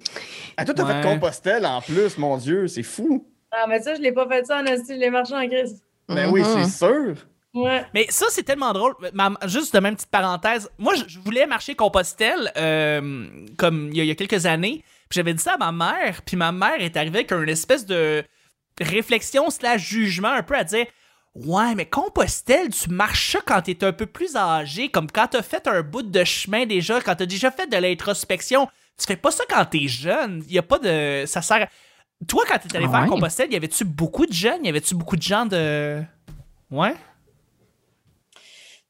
Ah, 0.58 0.66
toi, 0.66 0.74
t'as 0.74 0.84
Ouais. 0.86 1.02
fait 1.04 1.08
Compostelle 1.08 1.66
en 1.68 1.82
plus, 1.82 2.18
mon 2.18 2.38
Dieu, 2.38 2.68
c'est 2.68 2.82
fou. 2.84 3.28
ah, 3.52 3.66
mais 3.70 3.80
ça, 3.82 3.94
je 3.94 4.02
l'ai 4.02 4.12
pas 4.12 4.28
fait 4.28 4.44
ça 4.46 4.60
en 4.62 4.78
style, 4.78 4.98
les 4.98 5.10
marchands 5.12 5.40
en 5.42 5.48
crise. 5.48 5.82
Ben 6.10 6.30
oui, 6.32 6.42
Mhm. 6.42 6.64
c'est 6.66 6.86
sûr. 6.86 7.16
Ouais. 7.56 7.86
Mais 7.94 8.06
ça, 8.10 8.26
c'est 8.30 8.44
tellement 8.44 8.74
drôle. 8.74 8.94
Ma- 9.14 9.32
juste 9.48 9.74
de 9.74 9.80
même 9.80 9.96
petite 9.96 10.10
parenthèse. 10.12 10.70
Moi, 10.78 10.94
je, 10.96 11.06
je 11.08 11.20
voulais 11.20 11.48
marcher 11.48 11.74
Compostelle 11.74 12.52
euh, 12.58 13.28
comme 13.58 13.90
il 13.92 13.98
y, 13.98 14.02
a, 14.02 14.04
il 14.04 14.08
y 14.08 14.12
a 14.12 14.16
quelques 14.16 14.46
années. 14.46 14.84
Puis 15.10 15.18
j'avais 15.18 15.34
dit 15.34 15.42
ça 15.42 15.54
à 15.54 15.58
ma 15.58 15.72
mère. 15.72 16.22
Puis 16.26 16.36
ma 16.38 16.52
mère 16.52 16.80
est 16.82 16.98
arrivée 16.98 17.20
avec 17.20 17.32
une 17.32 17.48
espèce 17.50 17.86
de 17.86 18.24
réflexion 18.82 19.50
slash 19.50 19.82
jugement 19.88 20.30
un 20.34 20.44
peu 20.44 20.56
à 20.56 20.64
dire 20.64 20.86
Ouais, 21.34 21.76
mais 21.76 21.86
Compostelle, 21.86 22.70
tu 22.70 22.90
marches 22.90 23.34
ça 23.34 23.40
quand 23.46 23.62
t'es 23.62 23.84
un 23.84 23.92
peu 23.92 24.06
plus 24.06 24.36
âgé, 24.38 24.88
comme 24.90 25.12
quand 25.12 25.28
t'as 25.28 25.42
fait 25.42 25.68
un 25.68 25.82
bout 25.82 26.02
de 26.02 26.24
chemin 26.24 26.66
déjà, 26.66 27.02
quand 27.02 27.16
t'as 27.16 27.26
déjà 27.26 27.52
fait 27.52 27.68
de 27.68 27.76
l'introspection. 27.78 28.68
Tu 28.98 29.06
fais 29.06 29.18
pas 29.18 29.32
ça 29.32 29.44
quand 29.50 29.66
t'es 29.66 29.88
jeune. 29.90 30.44
Il 30.48 30.54
y 30.54 30.58
a 30.58 30.64
pas 30.64 30.80
de. 30.80 31.26
Ça 31.26 31.42
sert. 31.42 31.64
à- 31.64 32.26
Toi, 32.26 32.46
quand 32.48 32.58
t'es 32.60 32.78
allé 32.78 32.86
Ah 32.90 33.02
faire? 33.02 33.10
Compostelle, 33.10 33.52
y 33.52 33.56
avait-tu 33.58 33.84
beaucoup 33.84 34.26
de 34.26 34.32
jeunes? 34.32 34.64
Y 34.64 34.70
avait-tu 34.70 34.96
beaucoup 34.96 35.18
de 35.18 35.22
gens 35.22 35.46
de. 35.46 36.02
Ouais? 36.72 36.96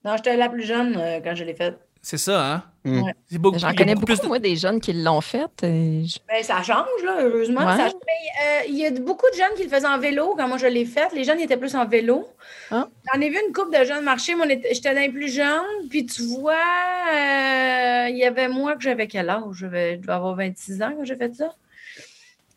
Non, 0.06 0.16
j'étais 0.16 0.38
la 0.38 0.48
plus 0.50 0.64
jeune 0.64 0.96
euh, 0.98 1.20
quand 1.24 1.36
je 1.36 1.44
l'ai 1.44 1.56
faite. 1.56 1.78
C'est 2.02 2.18
ça, 2.20 2.46
hein? 2.54 2.64
Mm. 2.84 3.02
Ouais. 3.02 3.14
Beaucoup- 3.40 3.58
J'en 3.58 3.74
connais 3.74 3.96
beaucoup, 3.96 4.06
plus 4.06 4.22
de- 4.22 4.28
moi, 4.28 4.38
des 4.38 4.56
jeunes 4.56 4.80
qui 4.80 4.94
l'ont 4.94 5.22
fait. 5.22 5.48
et 5.64 6.04
Ben, 6.28 6.44
ça 6.44 6.62
change, 6.62 6.86
là, 7.04 7.18
heureusement. 7.22 7.62
Ouais. 7.66 7.76
Ça 7.78 7.86
change. 7.90 7.94
Mais, 8.06 8.46
euh, 8.46 8.62
il 8.70 8.78
y 8.78 8.86
a 8.86 8.92
beaucoup 8.92 9.26
de 9.32 9.36
jeunes 9.36 9.56
qui 9.58 9.64
le 9.64 9.70
faisaient 9.70 9.88
en 9.88 9.98
vélo 9.98 10.36
quand 10.38 10.48
moi 10.48 10.58
je 10.60 10.68
l'ai 10.68 10.86
fait. 10.86 11.12
Les 11.14 11.24
jeunes 11.24 11.40
ils 11.40 11.46
étaient 11.46 11.58
plus 11.58 11.74
en 11.76 11.88
vélo. 11.88 12.28
Ah. 12.70 12.88
J'en 13.12 13.20
ai 13.22 13.30
vu 13.30 13.40
une 13.48 13.52
couple 13.54 13.76
de 13.80 13.84
jeunes 13.84 14.04
marcher. 14.04 14.36
Moi, 14.36 14.46
j'étais 14.48 14.94
dans 14.94 15.02
les 15.02 15.10
plus 15.10 15.34
jeunes. 15.34 15.88
Puis 15.90 16.06
tu 16.06 16.22
vois, 16.22 16.54
euh, 16.54 18.08
il 18.12 18.18
y 18.18 18.24
avait 18.24 18.50
moi 18.50 18.76
que 18.76 18.84
j'avais 18.84 19.08
quel 19.08 19.28
âge? 19.32 19.42
Je 19.54 19.66
devais 19.66 20.00
avoir 20.08 20.36
26 20.36 20.84
ans 20.84 20.94
quand 20.96 21.06
j'ai 21.06 21.16
fait 21.16 21.34
ça. 21.34 21.56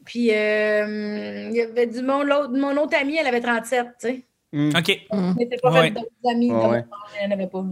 Puis 0.05 0.31
euh, 0.31 1.49
il 1.50 1.57
y 1.57 1.62
avait 1.62 1.87
du 1.87 2.02
mon, 2.02 2.23
mon 2.50 2.76
autre 2.83 2.97
amie, 3.00 3.17
elle 3.17 3.26
avait 3.26 3.40
37, 3.40 3.87
tu 4.00 4.09
sais. 4.09 4.23
Mm. 4.52 4.71
Ok. 4.76 4.88
Mm. 4.88 5.17
On 5.17 5.35
n'était 5.35 5.57
pas 5.59 5.71
Ouais. 5.73 5.83
fait 5.83 5.90
d'autres 5.90 6.09
amis 6.31 6.50
Ouais, 6.52 6.61
comme 6.61 6.71
ouais. 6.71 6.85
moi, 6.88 6.99
elle 7.21 7.28
n'en 7.28 7.35
avait 7.35 7.47
pas. 7.47 7.64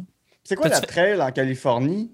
C'est 0.44 0.56
quoi 0.56 0.68
la 0.68 0.80
trail 0.80 1.20
en 1.20 1.30
Californie? 1.32 2.10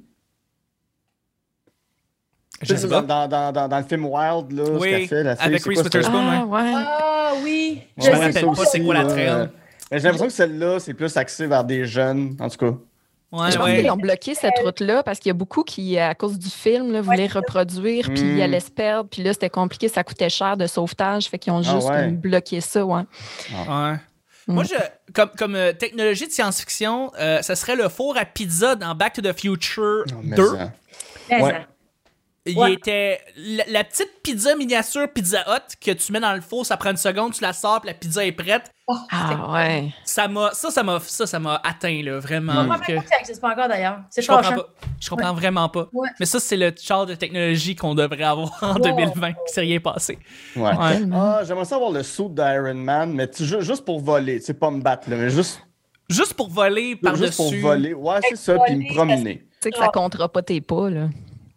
Je 2.62 2.76
sais 2.76 2.86
dans, 2.86 3.02
pas. 3.02 3.26
dans, 3.26 3.28
dans, 3.28 3.52
dans, 3.52 3.68
dans 3.68 3.78
le 3.78 3.84
film 3.84 4.06
Wild, 4.06 4.52
là, 4.52 4.64
ce 4.66 4.70
Oui, 4.72 4.88
qu'elle 4.90 5.06
fait, 5.08 5.22
la 5.24 5.34
fille, 5.36 5.46
avec 5.46 5.60
c'est 5.62 5.68
Reese 5.68 5.74
quoi, 5.74 5.82
c'est- 5.90 5.98
Witherspoon. 5.98 6.20
Ah, 6.30 6.44
ouais. 6.46 6.72
Ah 6.76 7.32
oui! 7.42 7.82
Je 7.98 8.08
me 8.10 8.16
rappelle 8.16 8.46
pas 8.46 8.64
c'est 8.66 8.80
quoi 8.84 8.94
la 8.94 9.04
trail. 9.06 9.48
Mais 9.90 9.98
j'ai 9.98 10.04
l'impression 10.04 10.26
que 10.26 10.32
celle-là, 10.32 10.78
c'est 10.78 10.94
plus 10.94 11.16
axé 11.16 11.46
vers 11.46 11.64
des 11.64 11.84
jeunes, 11.86 12.36
en 12.40 12.48
tout 12.48 12.58
cas. 12.58 12.76
Ouais, 13.32 13.50
je 13.50 13.56
pense 13.56 13.66
ouais. 13.66 13.80
qu'ils 13.80 13.90
ont 13.90 13.96
bloqué 13.96 14.34
cette 14.34 14.58
route-là 14.62 15.02
parce 15.02 15.18
qu'il 15.18 15.30
y 15.30 15.32
a 15.32 15.34
beaucoup 15.34 15.64
qui, 15.64 15.98
à 15.98 16.14
cause 16.14 16.38
du 16.38 16.50
film, 16.50 16.92
là, 16.92 17.00
voulaient 17.00 17.26
reproduire, 17.26 18.10
puis 18.10 18.22
Mm. 18.22 18.36
ils 18.36 18.42
allaient 18.42 18.60
se 18.60 18.70
perdre. 18.70 19.08
Puis 19.10 19.22
là, 19.22 19.32
c'était 19.32 19.50
compliqué, 19.50 19.88
ça 19.88 20.04
coûtait 20.04 20.28
cher 20.30 20.56
de 20.56 20.66
sauvetage. 20.66 21.28
Fait 21.28 21.38
qu'ils 21.38 21.52
ont 21.52 21.62
Ah 21.66 21.74
juste 21.74 22.14
bloqué 22.20 22.60
ça, 22.60 22.84
ouais. 22.86 23.02
Moi, 24.48 24.64
je, 24.64 24.74
comme, 25.12 25.30
comme 25.38 25.54
euh, 25.54 25.72
technologie 25.72 26.26
de 26.26 26.32
science-fiction, 26.32 27.12
euh, 27.18 27.42
ça 27.42 27.54
serait 27.54 27.76
le 27.76 27.88
four 27.88 28.16
à 28.16 28.24
pizza 28.24 28.74
dans 28.74 28.94
Back 28.94 29.12
to 29.14 29.22
the 29.22 29.38
Future 29.38 30.04
Oh, 30.10 30.14
mais 30.22 30.36
2. 30.36 30.46
ça. 30.46 30.72
Mais 31.30 31.42
Ouais. 31.42 31.66
Il 32.44 32.58
Ouais. 32.58 32.72
était 32.72 33.20
la, 33.36 33.62
la 33.68 33.84
petite 33.84 34.10
pizza 34.20 34.56
miniature 34.56 35.06
Pizza 35.14 35.42
Hut 35.46 35.76
que 35.80 35.92
tu 35.92 36.10
mets 36.10 36.18
dans 36.18 36.34
le 36.34 36.40
four, 36.40 36.66
ça 36.66 36.76
prend 36.76 36.90
une 36.90 36.96
seconde, 36.96 37.32
tu 37.34 37.40
la 37.40 37.52
sors, 37.52 37.80
puis 37.80 37.86
la 37.88 37.94
pizza 37.94 38.26
est 38.26 38.32
prête. 38.32 38.68
Oh, 38.88 38.96
Ah, 39.12 39.52
ouais. 39.52 39.90
Ça 40.04 40.26
m'a, 40.26 40.50
ça, 40.52 40.72
ça 40.72 40.82
m'a, 40.82 40.98
ça, 40.98 41.24
ça 41.24 41.38
m'a 41.38 41.60
atteint 41.62 42.02
là, 42.02 42.18
vraiment. 42.18 42.52
Je 42.52 42.58
comprends 42.58 42.78
que- 42.80 42.92
même 42.92 42.96
pas 43.00 43.02
que 43.04 43.08
ça 43.10 43.16
n'existe 43.18 43.40
pas 43.40 43.52
encore 43.52 43.68
d'ailleurs. 43.68 44.00
C'est 44.10 44.22
je 44.22 44.26
comprends 44.26 44.54
pas. 44.56 44.66
Je 45.00 45.08
comprends 45.08 45.34
vraiment 45.34 45.68
pas. 45.68 45.86
Ouais. 45.92 46.08
Mais 46.18 46.26
ça, 46.26 46.40
c'est 46.40 46.56
le 46.56 46.74
genre 46.82 47.06
de 47.06 47.14
technologie 47.14 47.76
qu'on 47.76 47.94
devrait 47.94 48.24
avoir 48.24 48.58
en 48.60 48.74
Ouais. 48.74 48.80
2020, 48.90 49.32
qui 49.34 49.52
s'est 49.54 49.60
rien 49.60 49.78
passé. 49.78 50.18
Ouais. 50.56 50.62
Ouais. 50.76 50.94
Tellement. 50.94 51.34
Ah, 51.36 51.44
j'aimerais 51.44 51.64
ça 51.64 51.76
avoir 51.76 51.92
le 51.92 52.02
suit 52.02 52.28
d'Iron 52.28 52.74
Man, 52.74 53.12
mais 53.12 53.28
tu- 53.30 53.44
juste 53.46 53.84
pour 53.84 54.00
voler, 54.00 54.40
tu 54.40 54.46
sais, 54.46 54.54
pas 54.54 54.70
me 54.72 54.80
battre, 54.80 55.08
là, 55.08 55.14
mais 55.16 55.30
juste 55.30 55.62
Juste 56.10 56.34
pour 56.34 56.50
voler 56.50 56.90
Juste 56.90 57.02
pour 57.02 57.12
par-dessus. 57.12 57.60
voler. 57.60 57.94
Ouais, 57.94 58.18
c'est 58.28 58.36
ça, 58.36 58.58
puis 58.66 58.74
me 58.74 58.92
promener. 58.92 59.38
Tu 59.38 59.48
sais 59.62 59.70
que 59.70 59.78
ça 59.78 59.88
comptera 59.88 60.28
pas 60.28 60.42
tes 60.42 60.60
pas, 60.60 60.90
là. 60.90 61.08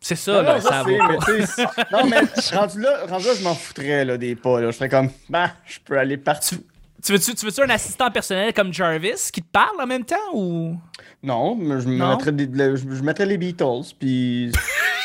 C'est 0.08 0.16
ça, 0.16 0.40
là, 0.44 0.62
ça 0.62 0.84
vaut 0.84 0.96
pas. 1.00 1.86
non, 1.92 2.06
mais 2.06 2.20
rendu 2.56 2.80
là, 2.80 3.08
rendu 3.10 3.26
là, 3.26 3.34
je 3.40 3.44
m'en 3.44 3.56
foutrais 3.56 4.06
là, 4.06 4.18
des 4.20 4.36
pas. 4.36 4.62
Là. 4.62 4.70
Je 4.70 4.76
serais 4.78 4.88
comme, 4.88 5.10
bah, 5.28 5.50
je 5.66 5.80
peux 5.84 5.98
aller 5.98 6.16
partout. 6.18 6.58
Tu 7.04 7.12
veux-tu, 7.12 7.34
tu 7.34 7.44
veux-tu 7.44 7.64
un 7.64 7.70
assistant 7.72 8.12
personnel 8.12 8.54
comme 8.54 8.72
Jarvis 8.72 9.32
qui 9.34 9.42
te 9.42 9.48
parle 9.52 9.82
en 9.82 9.88
même 9.88 10.06
temps 10.06 10.16
ou? 10.36 10.78
Non, 11.24 11.56
mais 11.56 11.82
je, 11.82 11.88
Non? 11.88 12.12
mettrais 12.18 12.32
des- 12.34 12.46
le- 12.46 12.76
je, 12.76 12.84
je 12.88 13.02
mettrais 13.02 13.26
les 13.26 13.40
Beatles, 13.40 13.96
puis 14.00 14.52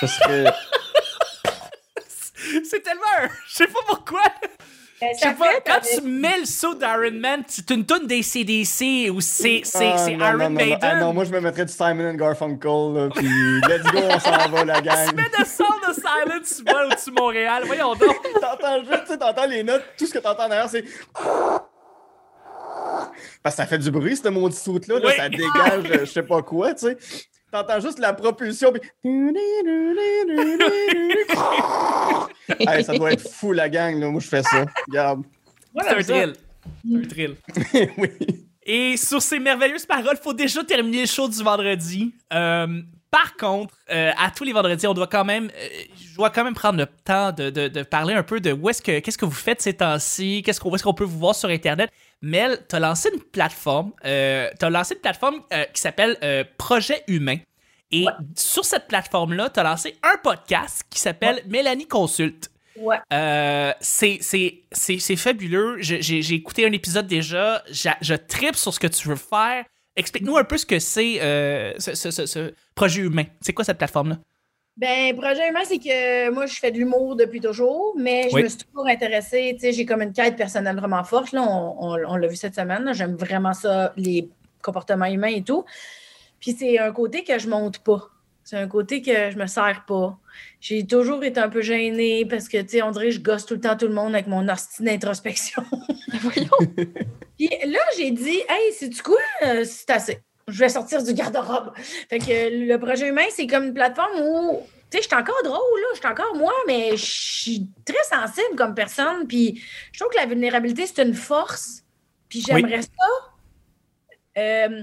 ça 0.01 0.07
serait. 0.07 0.53
C'est 2.65 2.83
tellement. 2.83 3.03
un- 3.23 3.29
Je 3.49 3.55
sais 3.55 3.67
pas 3.69 3.81
pourquoi. 3.87 4.21
Ben, 5.01 5.09
Je 5.15 5.19
sais 5.21 5.35
pas, 5.35 5.47
quand 5.65 5.81
tu 5.81 6.03
mets 6.03 6.39
le 6.41 6.45
saut 6.45 6.75
d'Iron 6.75 7.11
Man, 7.19 7.43
c'est 7.47 7.71
une 7.71 7.87
tonne 7.87 8.07
des 8.07 8.23
CDC 8.23 9.09
ou 9.11 9.21
c'est, 9.21 9.63
c'est, 9.65 9.93
Ah, 9.95 9.99
c'est 9.99 10.15
non, 10.17 10.27
Iron 10.27 10.37
non. 10.39 10.51
Maiden. 10.51 10.79
Ah 10.83 10.95
non, 10.97 11.13
moi 11.15 11.25
je 11.25 11.31
me 11.31 11.41
mettrais 11.41 11.65
du 11.65 11.73
Simon 11.73 12.11
and 12.11 12.15
Garfunkel, 12.15 12.95
là, 12.95 13.09
puis 13.15 13.27
let's 13.69 13.83
go, 13.93 13.99
on 14.11 14.19
s'en 14.19 14.49
va, 14.51 14.65
la 14.65 14.75
Tu 14.83 14.89
gang. 14.89 15.15
mets 15.17 15.23
de 15.39 15.45
Sound 15.47 15.81
of 15.89 15.95
Silence, 15.97 16.57
tu 16.65 16.71
voles 16.71 16.87
au-dessus 16.87 17.11
de 17.11 17.21
Montréal. 17.21 17.63
Voyons 17.67 17.95
donc. 17.95 18.17
T'entends 18.41 18.79
juste, 18.85 19.05
tu 19.07 19.13
sais, 19.13 19.19
t'entends 19.19 19.47
les 19.47 19.63
notes, 19.63 19.85
tout 19.97 20.07
ce 20.07 20.13
que 20.13 20.19
t'entends 20.19 20.49
derrière, 20.49 20.69
c'est. 20.69 20.85
Parce 23.43 23.57
que 23.57 23.63
ça 23.63 23.67
fait 23.67 23.79
du 23.79 23.91
bruit, 23.91 24.17
ce 24.17 24.29
maudit 24.29 24.57
soute-là, 24.57 24.97
Oui. 25.03 25.13
ça 25.17 25.29
dégage, 25.29 25.91
euh, 25.91 25.99
je 26.01 26.05
sais 26.05 26.23
pas 26.23 26.43
quoi, 26.43 26.75
tu 26.75 26.87
sais. 26.89 26.99
T'entends 27.53 27.81
juste 27.81 27.99
la 27.99 28.13
propulsion, 28.13 28.73
puis. 28.73 28.81
Hey, 32.59 32.85
ça 32.85 32.95
doit 32.95 33.13
être 33.13 33.29
fou, 33.29 33.53
la 33.53 33.69
gang, 33.69 33.99
là. 33.99 34.09
Moi, 34.11 34.21
je 34.21 34.29
fais 34.29 34.43
ça. 34.43 34.67
Regarde. 34.89 35.23
C'est 35.83 35.89
un 35.91 36.03
thrill. 36.03 36.33
C'est 36.85 36.97
un 36.97 37.09
thrill. 37.09 37.37
oui. 37.99 38.09
Et 38.63 38.97
sur 38.97 39.23
ces 39.23 39.39
merveilleuses 39.39 39.87
paroles, 39.87 40.17
faut 40.23 40.35
déjà 40.35 40.63
terminer 40.65 41.01
le 41.03 41.07
show 41.07 41.29
du 41.29 41.43
vendredi. 41.43 42.13
Euh, 42.33 42.83
par 43.11 43.37
contre, 43.37 43.75
euh, 43.91 44.11
à 44.19 44.31
tous 44.31 44.45
les 44.45 44.53
vendredis, 44.53 44.87
on 44.87 44.95
doit 44.95 45.07
quand 45.07 45.25
même, 45.25 45.47
euh, 45.47 45.69
je 45.97 46.15
dois 46.15 46.31
quand 46.31 46.45
même 46.45 46.55
prendre 46.55 46.79
le 46.79 46.87
temps 46.87 47.33
de, 47.33 47.51
de- 47.51 47.69
de 47.69 47.83
parler 47.83 48.15
un 48.15 48.23
peu 48.23 48.39
de 48.41 48.53
où 48.53 48.69
est-ce 48.69 48.83
que, 48.83 48.99
qu'est-ce 49.01 49.19
que 49.19 49.25
vous 49.25 49.31
faites 49.33 49.61
ces 49.63 49.75
temps-ci, 49.75 50.43
qu'est-ce 50.45 50.61
qu'on, 50.61 50.71
où 50.71 50.75
est-ce 50.75 50.85
qu'on 50.85 50.95
peut 50.95 51.05
vous 51.05 51.19
voir 51.19 51.35
sur 51.35 51.49
Internet? 51.49 51.91
Mel, 52.23 52.59
t'as 52.69 52.79
lancé 52.81 53.09
une 53.15 53.21
plateforme, 53.23 53.93
euh, 54.05 54.49
t'as 54.59 54.69
lancé 54.71 54.95
une 54.95 55.01
plateforme 55.01 55.41
euh, 55.53 55.65
qui 55.73 55.81
s'appelle 55.81 56.17
euh, 56.23 56.45
Projet 56.59 57.03
Humain. 57.09 57.37
Et 57.93 58.05
sur 58.37 58.65
cette 58.65 58.87
plateforme-là, 58.87 59.51
t'as 59.51 59.65
lancé 59.65 59.97
un 60.03 60.17
podcast 60.23 60.85
qui 60.91 61.01
s'appelle 61.01 61.43
Mélanie 61.49 61.89
Consulte. 61.89 62.51
Ouais. 62.77 62.99
Euh, 63.13 63.73
c'est, 63.81 64.21
fabuleux. 65.17 65.77
J'ai, 65.81 66.01
j'ai 66.03 66.35
écouté 66.35 66.65
un 66.67 66.73
épisode 66.73 67.09
déjà. 67.09 67.65
Je, 67.71 67.89
je 68.01 68.15
tripe 68.15 68.55
sur 68.55 68.73
ce 68.73 68.79
que 68.79 68.87
tu 68.87 69.09
veux 69.09 69.17
faire. 69.17 69.65
Explique-nous 69.97 70.37
un 70.37 70.45
peu 70.45 70.57
ce 70.57 70.65
que 70.67 70.79
c'est 70.79 71.21
euh, 71.21 71.73
ce, 71.79 71.95
ce- 71.97 72.13
ce- 72.13 72.27
ce 72.27 72.55
projet 72.77 73.03
humain. 73.03 73.25
C'est 73.41 73.53
quoi 73.53 73.65
cette 73.65 73.79
plateforme-là? 73.79 74.19
Ben, 74.81 75.15
projet 75.15 75.47
humain, 75.51 75.61
c'est 75.65 75.79
que 75.79 76.31
moi, 76.31 76.47
je 76.47 76.55
fais 76.59 76.71
de 76.71 76.79
l'humour 76.79 77.15
depuis 77.15 77.41
toujours, 77.41 77.95
mais 77.99 78.29
je 78.31 78.35
Oui. 78.35 78.43
me 78.45 78.49
suis 78.49 78.61
toujours 78.61 78.87
intéressée. 78.89 79.53
Tu 79.55 79.61
sais, 79.61 79.73
j'ai 79.73 79.85
comme 79.85 80.01
une 80.01 80.15
quête 80.15 80.37
personnelle 80.37 80.77
vraiment 80.77 81.05
forte. 81.05 81.33
Là, 81.33 81.43
on 81.43 81.77
on- 81.79 82.05
on 82.13 82.17
l'a 82.17 82.27
vu 82.27 82.37
cette 82.37 82.55
semaine. 82.55 82.85
là. 82.85 82.93
J'aime 82.95 83.15
vraiment 83.15 83.53
ça, 83.53 83.93
les 83.97 84.31
comportements 84.63 85.05
humains 85.05 85.35
et 85.35 85.43
tout. 85.43 85.65
Puis 86.41 86.53
c'est 86.59 86.79
un 86.79 86.93
côté 86.93 87.25
que 87.25 87.39
je 87.39 87.47
monte 87.49 87.81
pas. 87.81 88.09
C'est 88.43 88.57
un 88.57 88.67
côté 88.69 89.03
que 89.03 89.31
je 89.31 89.37
me 89.37 89.47
sers 89.47 89.85
pas. 89.87 90.19
J'ai 90.61 90.87
toujours 90.87 91.23
été 91.25 91.39
un 91.41 91.51
peu 91.51 91.61
gênée 91.61 92.25
parce 92.25 92.49
que, 92.49 92.57
tu 92.63 92.69
sais, 92.71 92.83
on 92.83 92.91
dirait 92.91 93.07
que 93.09 93.11
je 93.13 93.21
gosse 93.21 93.45
tout 93.45 93.55
le 93.55 93.61
temps 93.61 93.77
tout 93.77 93.87
le 93.87 93.93
monde 93.95 94.15
avec 94.15 94.27
mon 94.29 94.49
hostie 94.49 94.83
d'introspection. 94.83 95.63
Voyons. 96.23 96.49
Puis 97.39 97.49
là, 97.67 97.79
j'ai 97.99 98.11
dit, 98.13 98.39
hey, 98.49 98.73
c'est-tu 98.73 99.03
quoi? 99.03 99.19
Euh, 99.47 99.65
c'est 99.65 99.91
assez. 99.91 100.19
Je 100.51 100.59
vais 100.59 100.69
sortir 100.69 101.03
du 101.03 101.15
garde-robe. 101.15 101.73
Fait 102.09 102.19
que 102.19 102.31
euh, 102.31 102.67
le 102.67 102.79
projet 102.79 103.09
humain, 103.09 103.27
c'est 103.31 103.47
comme 103.47 103.65
une 103.65 103.75
plateforme 103.75 104.21
où, 104.21 104.61
tu 104.91 104.99
sais, 104.99 105.03
je 105.03 105.09
suis 105.09 105.17
encore 105.17 105.43
drôle, 105.45 105.81
là, 105.81 105.89
je 105.95 105.99
suis 105.99 106.09
encore 106.09 106.35
moi, 106.37 106.53
mais 106.67 106.97
je 106.97 107.05
suis 107.05 107.69
très 107.85 108.03
sensible 108.05 108.57
comme 108.57 108.75
personne. 108.75 109.27
Puis 109.27 109.63
je 109.93 110.01
trouve 110.01 110.13
que 110.13 110.19
la 110.19 110.27
vulnérabilité, 110.27 110.87
c'est 110.87 111.03
une 111.03 111.15
force. 111.15 111.85
Puis 112.29 112.43
j'aimerais 112.47 112.83
ça. 112.83 112.89
Euh, 114.39 114.83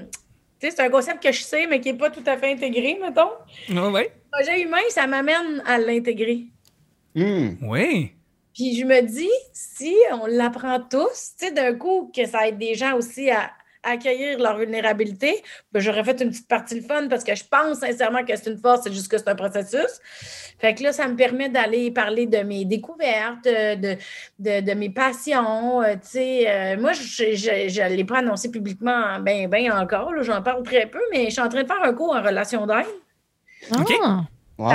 tu 0.60 0.68
sais, 0.68 0.76
c'est 0.76 0.82
un 0.82 0.90
concept 0.90 1.22
que 1.22 1.32
je 1.32 1.42
sais, 1.42 1.68
mais 1.68 1.80
qui 1.80 1.92
n'est 1.92 1.98
pas 1.98 2.10
tout 2.10 2.24
à 2.26 2.38
fait 2.38 2.52
intégré, 2.52 2.98
mettons. 3.00 3.92
ouais. 3.92 4.12
Le 4.32 4.44
projet 4.44 4.62
humain, 4.62 4.82
ça 4.90 5.06
m'amène 5.08 5.62
à 5.66 5.78
l'intégrer. 5.78 6.46
Hmm. 7.16 7.52
Oui. 7.62 8.12
Puis 8.54 8.76
je 8.76 8.86
me 8.86 9.02
dis, 9.02 9.30
si 9.54 9.96
on 10.12 10.26
l'apprend 10.26 10.80
tous, 10.80 11.36
tu 11.38 11.46
sais, 11.46 11.52
d'un 11.52 11.76
coup, 11.76 12.12
que 12.14 12.26
ça 12.26 12.48
aide 12.48 12.58
des 12.58 12.74
gens 12.74 12.96
aussi 12.98 13.30
à 13.30 13.52
accueillir 13.88 14.40
leur 14.40 14.58
vulnérabilité, 14.58 15.44
ben, 15.72 15.80
j'aurais 15.80 16.04
fait 16.04 16.22
une 16.22 16.30
petite 16.30 16.48
partie 16.48 16.76
le 16.76 16.82
fun 16.82 17.08
parce 17.10 17.24
que 17.24 17.36
je 17.36 17.44
pense 17.44 17.80
sincèrement 17.80 18.24
que 18.24 18.36
c'est 18.36 18.50
une 18.50 18.58
force, 18.58 18.82
c'est 18.84 18.94
juste 18.94 19.10
que 19.10 19.18
c'est 19.18 19.28
un 19.28 19.36
processus. 19.36 20.00
Fait 20.60 20.74
que 20.74 20.84
là, 20.84 20.92
ça 20.94 21.08
me 21.08 21.16
permet 21.16 21.50
d'aller 21.50 21.92
parler 21.92 22.26
de 22.26 22.40
mes 22.40 22.66
découvertes, 22.66 23.46
de, 23.46 23.96
de, 24.40 24.62
de 24.62 24.74
mes 24.74 24.90
passions. 24.90 25.82
euh, 25.82 25.94
tu 25.94 26.00
sais, 26.04 26.46
euh, 26.50 26.78
moi, 26.80 26.94
je 26.94 27.24
ne 27.24 27.96
l'ai 27.96 28.06
pas 28.06 28.20
annoncé 28.20 28.50
publiquement, 28.52 29.20
ben, 29.20 29.48
ben 29.50 29.72
encore, 29.72 30.12
j'en 30.22 30.42
parle 30.42 30.64
très 30.64 30.86
peu, 30.88 31.02
mais 31.12 31.26
je 31.26 31.32
suis 31.32 31.42
en 31.42 31.50
train 31.50 31.64
de 31.64 31.68
faire 31.68 31.84
un 31.84 31.94
cours 31.94 32.16
en 32.16 32.22
relation 32.22 32.66
d'aide. 32.66 32.86
OK. 33.78 33.94
Ah, 34.04 34.24
Wow. 34.58 34.70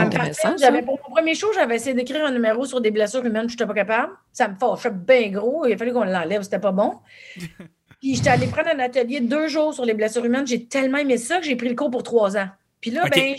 J'avais, 0.61 0.83
pour 0.83 1.01
mon 1.09 1.15
premier 1.17 1.35
show, 1.35 1.49
j'avais 1.53 1.75
essayé 1.75 1.93
d'écrire 1.93 2.25
un 2.25 2.31
numéro 2.31 2.65
sur 2.65 2.81
des 2.81 2.93
blessures 2.93 3.25
humaines, 3.25 3.49
je 3.49 3.55
n'étais 3.55 3.67
pas 3.67 3.75
capable. 3.75 4.13
Ça 4.33 4.47
me 4.47 4.55
fâchait 4.55 4.91
bien 4.91 5.29
gros. 5.31 5.67
Il 5.67 5.73
a 5.73 5.77
fallu 5.77 5.93
qu'on 5.93 6.05
l'enlève, 6.05 6.43
c'était 6.43 6.61
pas 6.61 6.71
bon. 6.71 7.01
Puis 8.03 8.17
j'étais 8.17 8.31
allée 8.31 8.49
prendre 8.49 8.69
un 8.69 8.81
atelier 8.81 9.21
de 9.21 9.29
deux 9.29 9.47
jours 9.47 9.73
sur 9.73 9.85
les 9.85 9.95
blessures 9.95 10.25
humaines. 10.25 10.45
J'ai 10.45 10.65
tellement 10.65 10.99
aimé 10.99 11.19
ça 11.19 11.39
que 11.39 11.45
j'ai 11.45 11.55
pris 11.55 11.69
le 11.69 11.77
cours 11.77 11.89
pour 11.89 12.03
trois 12.03 12.37
ans. 12.37 12.49
Puis 12.81 12.91
là, 12.91 13.05
ben, 13.09 13.37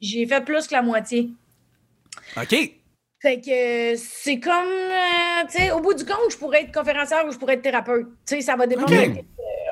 j'ai 0.00 0.26
fait 0.26 0.40
plus 0.42 0.66
que 0.66 0.72
la 0.72 0.80
moitié. 0.80 1.28
OK. 2.38 2.48
Fait 3.20 3.40
que 3.40 3.92
euh, 3.92 3.96
c'est 3.98 4.38
comme, 4.40 4.52
euh, 4.54 5.44
tu 5.50 5.58
sais, 5.58 5.72
au 5.72 5.80
bout 5.80 5.92
du 5.92 6.06
compte, 6.06 6.30
je 6.30 6.38
pourrais 6.38 6.62
être 6.62 6.72
conférencière 6.72 7.26
ou 7.28 7.32
je 7.32 7.36
pourrais 7.36 7.54
être 7.54 7.62
thérapeute. 7.62 8.06
Tu 8.26 8.36
sais, 8.36 8.40
ça 8.40 8.56
va 8.56 8.66
dépendre. 8.66 8.86
Ok. 8.90 9.14
de- 9.16 9.20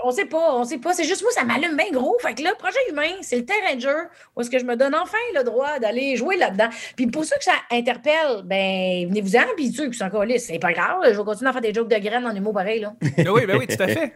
on 0.07 0.11
sait 0.11 0.25
pas, 0.25 0.55
on 0.55 0.65
sait 0.65 0.79
pas. 0.79 0.93
C'est 0.93 1.05
juste 1.05 1.23
moi, 1.23 1.31
ça 1.33 1.45
m'allume 1.45 1.77
bien 1.77 1.91
gros. 1.93 2.17
Fait 2.21 2.35
que 2.35 2.43
là, 2.43 2.53
projet 2.59 2.79
humain, 2.91 3.11
c'est 3.23 3.37
le 3.37 3.45
terrain 3.45 3.75
de 3.75 3.81
jeu 3.81 4.09
où 4.35 4.41
est-ce 4.41 4.51
que 4.51 4.59
je 4.59 4.65
me 4.65 4.77
donne 4.77 4.95
enfin 4.95 5.19
le 5.35 5.43
droit 5.43 5.79
d'aller 5.79 6.17
jouer 6.17 6.37
là-dedans. 6.37 6.69
Puis 6.97 7.07
pour 7.07 7.25
ceux 7.25 7.37
que 7.37 7.45
ça 7.45 7.55
interpelle, 7.71 8.43
ben, 8.45 9.09
venez-vous-en. 9.09 9.55
Puis 9.57 9.73
ceux 9.73 9.91
qui 9.91 9.99
sont 9.99 10.05
encore 10.05 10.25
c'est 10.39 10.59
pas 10.59 10.73
grave. 10.73 11.01
Je 11.05 11.17
vais 11.17 11.25
continuer 11.25 11.51
à 11.51 11.53
faire 11.53 11.63
des 11.63 11.75
jokes 11.75 11.89
de 11.89 11.99
graines 11.99 12.27
en 12.27 12.35
humour 12.35 12.55
pareil, 12.55 12.81
là. 12.81 12.95
Ben 13.17 13.29
oui, 13.31 13.47
ben 13.47 13.59
oui, 13.59 13.67
tout 13.67 13.83
à 13.83 13.89
fait. 13.89 14.13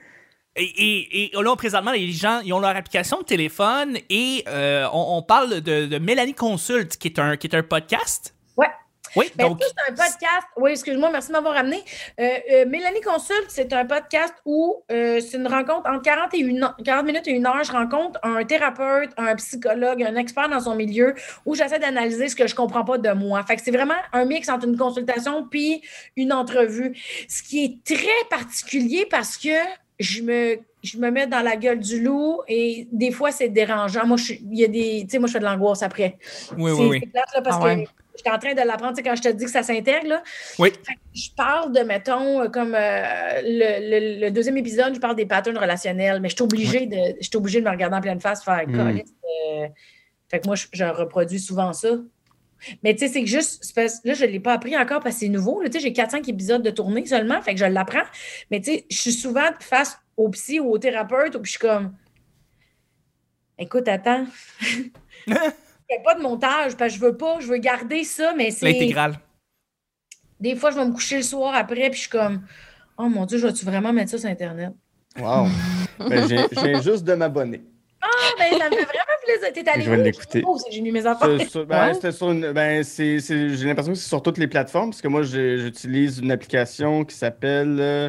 Et, 0.57 0.63
et, 0.65 1.37
et 1.37 1.43
là, 1.43 1.55
présentement, 1.57 1.93
les 1.93 2.11
gens, 2.13 2.41
ils 2.45 2.53
ont 2.53 2.59
leur 2.59 2.77
application 2.77 3.19
de 3.21 3.25
téléphone 3.25 3.97
et 4.11 4.45
euh, 4.49 4.87
on, 4.93 5.19
on 5.19 5.23
parle 5.23 5.61
de, 5.61 5.87
de 5.87 5.99
Mélanie 5.99 6.35
Consulte, 6.35 6.97
qui 6.97 7.09
est 7.09 7.19
un, 7.19 7.37
qui 7.37 7.47
est 7.47 7.55
un 7.55 7.63
podcast. 7.63 8.35
Oui, 9.17 9.31
Ben, 9.37 9.49
donc. 9.49 9.61
c'est 9.63 9.91
un 9.93 9.95
podcast. 9.95 10.47
Oui, 10.57 10.71
excuse-moi, 10.73 11.11
merci 11.11 11.29
de 11.29 11.33
m'avoir 11.33 11.57
amené. 11.57 11.83
Euh, 12.21 12.29
euh, 12.53 12.67
Mélanie 12.67 13.01
Consulte, 13.01 13.47
c'est 13.49 13.73
un 13.73 13.85
podcast 13.85 14.35
où 14.45 14.83
euh, 14.93 15.21
c'est 15.21 15.37
une 15.37 15.49
rencontre 15.49 15.89
entre 15.91 16.03
40, 16.03 16.35
et 16.35 16.39
une, 16.39 16.63
heure- 16.65 16.77
40 16.85 17.07
minutes 17.07 17.27
et 17.29 17.33
une 17.33 17.47
heure. 17.47 17.63
Je 17.65 17.73
rencontre 17.73 18.19
un 18.23 18.45
thérapeute, 18.45 19.11
un 19.17 19.35
psychologue, 19.37 20.03
un 20.03 20.17
expert 20.17 20.49
dans 20.49 20.61
son 20.61 20.75
milieu 20.77 21.15
où 21.47 21.55
j'essaie 21.55 21.79
d'analyser 21.79 22.29
ce 22.29 22.37
que 22.37 22.47
je 22.47 22.55
comprends 22.55 22.85
pas 22.85 22.99
de 22.99 23.11
moi. 23.13 23.43
Fait 23.45 23.57
que 23.57 23.63
c'est 23.63 23.71
vraiment 23.71 23.95
un 24.13 24.25
mix 24.25 24.49
entre 24.49 24.67
une 24.67 24.77
consultation 24.77 25.47
puis 25.49 25.83
une 26.17 26.33
entrevue. 26.33 26.97
Ce 27.29 27.43
qui 27.43 27.65
est 27.65 27.97
très 27.97 28.07
particulier 28.31 29.07
parce 29.11 29.37
que 29.37 29.49
je 29.99 30.23
me, 30.23 30.59
je 30.83 30.97
me 30.99 31.11
mets 31.11 31.27
dans 31.27 31.41
la 31.43 31.57
gueule 31.57 31.79
du 31.81 32.01
loup 32.03 32.41
et 32.49 32.89
des 32.91 33.11
fois, 33.11 33.33
c'est 33.33 33.49
dérangeant. 33.49 34.07
Moi, 34.07 34.17
je, 34.17 34.33
il 34.35 34.59
y 34.59 34.65
a 34.65 34.69
des, 34.69 35.01
tu 35.03 35.11
sais, 35.11 35.19
moi, 35.19 35.27
je 35.27 35.33
fais 35.35 35.41
de 35.41 35.45
l'angoisse 35.45 35.83
après. 35.83 36.17
Oui, 36.57 36.71
oui, 36.73 36.87
oui. 36.89 37.01
c'est 37.03 37.11
plate, 37.11 37.29
là, 37.35 37.43
parce 37.43 37.57
Ah 37.61 37.65
ouais. 37.65 37.87
Que 38.13 38.19
j'étais 38.19 38.31
en 38.31 38.39
train 38.39 38.55
de 38.55 38.61
l'apprendre, 38.67 38.93
tu 38.97 39.03
sais, 39.03 39.09
quand 39.09 39.17
je 39.17 39.23
te 39.23 39.29
dis 39.29 39.45
que 39.45 39.51
ça 39.51 39.63
s'intègre, 39.63 40.07
là. 40.09 40.23
Oui. 40.59 40.73
Je 41.15 41.31
parle 41.37 41.73
de, 41.73 41.81
mettons, 41.81 42.43
euh, 42.43 42.49
comme 42.49 42.75
euh, 42.75 43.41
le, 43.43 43.91
le- 43.91 44.21
le 44.27 44.31
deuxième 44.31 44.57
épisode, 44.57 44.95
je 44.95 45.01
parle 45.01 45.17
des 45.17 45.27
patterns 45.27 45.59
relationnels, 45.59 46.21
mais 46.21 46.29
je 46.29 46.35
suis 46.35 46.43
obligée, 46.45 46.87
de, 46.87 46.97
je 47.21 47.27
suis 47.27 47.37
obligée 47.37 47.61
de 47.61 47.65
me 47.67 47.71
regarder 47.71 47.97
en 47.97 48.01
pleine 48.01 48.21
face, 48.21 48.45
faire 48.45 48.65
Mm. 48.67 49.01
Euh, 49.53 49.67
Fait 50.31 50.41
que 50.41 50.47
moi, 50.47 50.55
je, 50.57 50.67
je 50.73 50.85
reproduis 50.85 51.41
souvent 51.41 51.73
ça. 51.73 51.89
Mais 52.83 52.93
tu 52.95 53.01
sais, 53.01 53.09
c'est 53.09 53.21
que 53.23 53.27
juste, 53.29 53.75
là, 54.05 54.13
je 54.15 54.25
ne 54.25 54.31
l'ai 54.31 54.39
pas 54.41 54.53
appris 54.53 54.77
encore 54.77 55.01
parce 55.01 55.15
que 55.15 55.21
c'est 55.21 55.29
nouveau. 55.29 55.63
Tu 55.65 55.73
sais, 55.73 55.81
j'ai 55.81 55.93
4-5 55.93 56.29
épisodes 56.29 56.63
de 56.63 56.71
tournée 56.71 57.07
seulement, 57.07 57.41
fait 57.41 57.55
que 57.55 57.61
je 57.61 57.65
l'apprends. 57.65 58.03
Mais 58.51 58.61
tu 58.61 58.73
sais, 58.73 58.85
je 58.91 58.97
suis 58.99 59.13
souvent 59.13 59.49
face 59.61 59.99
au 60.17 60.29
psy 60.29 60.61
ou 60.61 60.71
au 60.71 60.79
thérapeute, 60.79 61.33
puis 61.33 61.45
je 61.45 61.51
suis 61.53 61.59
comme, 61.59 61.95
écoute, 63.59 63.89
attends. 63.89 64.27
Je 65.91 65.97
fais 65.97 66.03
pas 66.03 66.15
de 66.15 66.23
montage 66.23 66.77
parce 66.77 66.93
que 66.93 66.99
je 66.99 67.05
veux 67.05 67.17
pas, 67.17 67.41
je 67.41 67.47
veux 67.49 67.59
garder 67.59 68.05
ça, 68.05 68.33
mais 68.37 68.51
c'est. 68.51 68.67
L'intégrale. 68.67 69.19
Des 70.39 70.55
fois, 70.57 70.71
je 70.71 70.77
vais 70.77 70.85
me 70.87 70.93
coucher 70.93 71.17
le 71.19 71.23
soir 71.23 71.55
après, 71.55 71.91
puis 71.91 71.95
je 71.95 72.01
suis 72.03 72.11
comme, 72.11 72.43
oh 72.97 73.09
mon 73.09 73.27
Dieu, 73.27 73.39
je 73.39 73.47
vais-tu 73.47 73.65
vraiment 73.65 73.93
mettre 73.93 74.11
ça 74.13 74.19
sur 74.19 74.29
Internet? 74.29 74.73
Wow. 75.19 75.47
Ben, 76.09 76.27
j'ai- 76.29 76.83
juste 76.83 77.05
de 77.05 77.13
m'abonner. 77.13 77.61
Ah, 78.01 78.07
ben, 78.39 78.59
ça 78.59 78.71
me 78.71 78.75
fait 78.77 78.85
vraiment 78.85 79.19
plaisir. 79.23 79.53
T'es 79.53 79.69
allé 79.69 79.83
Je 79.83 79.91
vais 79.91 80.03
l'écouter. 80.03 80.43
Oh, 80.47 80.57
j'ai 80.71 80.81
mis 80.81 80.91
mes 80.93 81.05
affaires. 81.05 81.39
Sur- 81.47 81.67
ben, 81.67 81.89
Ouais. 81.89 81.95
c'était 81.95 82.13
sur 82.13 82.31
une- 82.31 82.53
ben, 82.53 82.83
c'est- 82.83 83.21
c'est- 83.21 83.51
j'ai 83.51 83.67
l'impression 83.67 83.93
que 83.93 83.99
c'est 83.99 84.09
sur 84.09 84.23
toutes 84.23 84.39
les 84.39 84.47
plateformes, 84.47 84.89
parce 84.91 85.03
que 85.03 85.09
moi, 85.09 85.23
j'ai- 85.25 85.59
j'utilise 85.59 86.21
une 86.21 86.31
application 86.33 87.05
qui 87.05 87.15
s'appelle. 87.15 87.77
euh, 87.81 88.09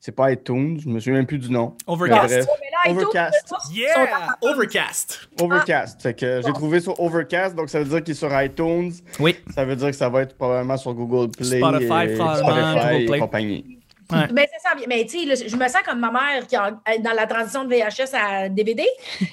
c'est 0.00 0.10
pas 0.10 0.32
iTunes, 0.32 0.80
je 0.80 0.88
me 0.88 0.98
souviens 0.98 1.18
même 1.18 1.26
plus 1.26 1.38
du 1.38 1.50
nom. 1.52 1.76
Overcast. 1.86 2.48
Overcast. 2.86 3.54
Yeah! 3.72 4.28
Overcast. 4.42 5.28
Overcast. 5.40 6.02
Fait 6.02 6.14
que 6.14 6.40
j'ai 6.42 6.48
Bon. 6.48 6.52
trouvé 6.54 6.80
sur 6.80 6.98
Overcast, 7.00 7.54
donc 7.54 7.68
ça 7.68 7.78
veut 7.78 7.84
dire 7.84 8.02
qu'il 8.02 8.12
est 8.12 8.16
sur 8.16 8.42
iTunes. 8.42 8.92
Oui. 9.20 9.36
Ça 9.54 9.64
veut 9.64 9.76
dire 9.76 9.88
que 9.90 9.96
ça 9.96 10.08
va 10.08 10.22
être 10.22 10.36
probablement 10.36 10.76
sur 10.76 10.94
Google 10.94 11.30
Play. 11.30 11.58
Spotify, 11.58 11.84
et 12.10 12.14
Spotify 12.16 12.42
Google 12.42 12.94
et 13.02 13.06
Play. 13.06 13.18
compagnie. 13.18 13.77
Ouais. 14.10 14.26
Mais 14.32 14.48
c'est 14.50 14.66
ça. 14.66 14.74
Mais 14.88 15.04
tu 15.04 15.36
sais, 15.36 15.48
je 15.48 15.54
me 15.56 15.68
sens 15.68 15.82
comme 15.86 16.00
ma 16.00 16.10
mère 16.10 16.46
qui 16.46 16.56
a, 16.56 16.70
dans 17.00 17.12
la 17.12 17.26
transition 17.26 17.64
de 17.64 17.74
VHS 17.74 18.14
à 18.14 18.48
DVD. 18.48 18.86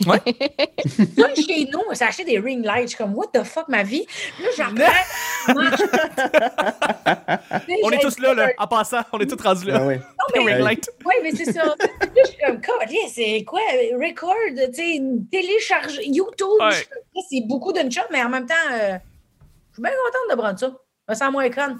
Ouais. 0.06 0.20
Là, 1.18 1.28
chez 1.34 1.66
nous, 1.72 1.80
on 1.90 1.96
s'est 1.96 2.04
acheté 2.04 2.26
des 2.26 2.40
ring 2.40 2.64
lights. 2.66 2.82
Je 2.84 2.88
suis 2.90 2.98
comme, 2.98 3.16
what 3.16 3.28
the 3.34 3.44
fuck, 3.44 3.70
ma 3.70 3.84
vie? 3.84 4.06
Là, 4.42 4.50
j'apprends. 4.58 5.48
On 7.84 7.92
est 7.92 8.00
tous 8.00 8.20
là, 8.20 8.34
là, 8.34 8.50
en 8.58 8.68
passant. 8.68 9.02
On 9.14 9.20
est 9.20 9.28
tous 9.28 9.42
rendus 9.42 9.66
Ah 9.70 9.80
là. 9.80 9.86
mais- 9.86 10.00
Ring 10.56 10.64
light. 10.64 10.90
Oui, 11.06 11.14
mais 11.24 11.32
c'est 11.32 11.52
ça. 11.54 11.64
Là, 11.76 11.76
je 12.26 12.30
suis 12.30 12.38
comme, 12.40 12.60
c'est 13.10 13.44
quoi? 13.46 13.62
Record, 13.94 14.34
tu 14.74 14.74
sais, 14.74 15.02
télécharge 15.32 16.00
YouTube. 16.06 16.48
Ouais. 16.60 16.86
C'est 17.30 17.42
beaucoup 17.48 17.72
d'une 17.74 17.92
shot, 17.92 18.02
mais 18.12 18.22
en 18.24 18.30
même 18.30 18.46
temps, 18.46 18.54
euh, 18.74 18.98
je 19.72 19.76
suis 19.76 19.82
bien 19.84 19.92
contente 19.92 20.32
de 20.32 20.36
prendre 20.42 20.60
ça. 20.60 20.72
Je 21.08 21.14
me 21.14 21.18
sens 21.18 21.32
moins 21.32 21.50
conne. 21.50 21.80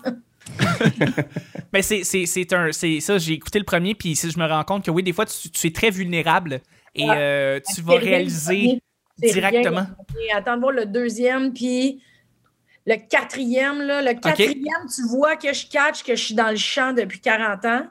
Mais 1.74 1.82
c'est, 1.82 2.04
c'est, 2.04 2.26
c'est 2.26 2.52
un. 2.54 2.72
C'est 2.72 3.00
ça, 3.00 3.18
j'ai 3.18 3.34
écouté 3.34 3.60
le 3.60 3.66
premier, 3.66 3.96
puis 3.96 4.16
je 4.16 4.38
me 4.40 4.48
rends 4.48 4.64
compte 4.64 4.86
que 4.86 4.92
oui, 4.92 5.04
des 5.04 5.14
fois, 5.14 5.26
tu, 5.26 5.50
tu 5.50 5.68
es 5.68 5.72
très 5.72 5.90
vulnérable 5.90 6.62
et 6.94 7.08
Ouais. 7.10 7.16
euh, 7.18 7.60
tu 7.74 7.82
vas 7.82 7.96
réaliser 7.96 8.82
directement. 9.18 9.86
Attends 10.34 10.56
de 10.56 10.62
voir 10.62 10.72
le 10.72 10.86
deuxième, 10.86 11.54
puis 11.54 12.02
le 12.86 12.96
quatrième. 13.10 13.82
Là, 13.82 14.02
le 14.02 14.14
quatrième, 14.20 14.88
tu 14.94 15.02
vois 15.08 15.36
que 15.36 15.54
je 15.54 15.68
catch 15.68 16.04
que 16.04 16.16
je 16.16 16.24
suis 16.24 16.36
dans 16.36 16.50
le 16.50 16.56
champ 16.58 16.94
depuis 16.94 17.20
40 17.20 17.66
ans. 17.66 17.88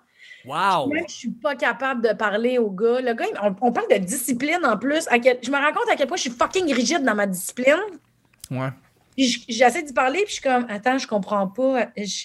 Wow! 0.46 0.88
Même 0.92 1.04
je 1.08 1.14
suis 1.14 1.30
pas 1.30 1.54
capable 1.56 2.06
de 2.06 2.12
parler 2.12 2.58
au 2.58 2.70
gars. 2.70 3.00
Le 3.00 3.14
gars, 3.14 3.24
on, 3.42 3.54
on 3.68 3.72
parle 3.72 3.88
de 3.90 3.96
discipline 3.96 4.60
en 4.64 4.76
plus. 4.76 5.06
À 5.08 5.18
quel- 5.18 5.38
je 5.42 5.50
me 5.50 5.56
rends 5.56 5.72
compte 5.72 5.88
à 5.90 5.96
quel 5.96 6.06
point 6.06 6.18
je 6.18 6.22
suis 6.22 6.30
fucking 6.30 6.70
rigide 6.72 7.02
dans 7.02 7.14
ma 7.14 7.26
discipline. 7.26 7.78
Ouais. 8.50 8.68
Puis 9.16 9.42
j'essaie 9.48 9.82
d'y 9.82 9.92
parler, 9.94 10.18
puis 10.18 10.28
je 10.28 10.32
suis 10.34 10.42
comme, 10.42 10.66
attends, 10.68 10.98
je 10.98 11.06
comprends 11.06 11.46
pas. 11.46 11.86
Je, 11.96 12.24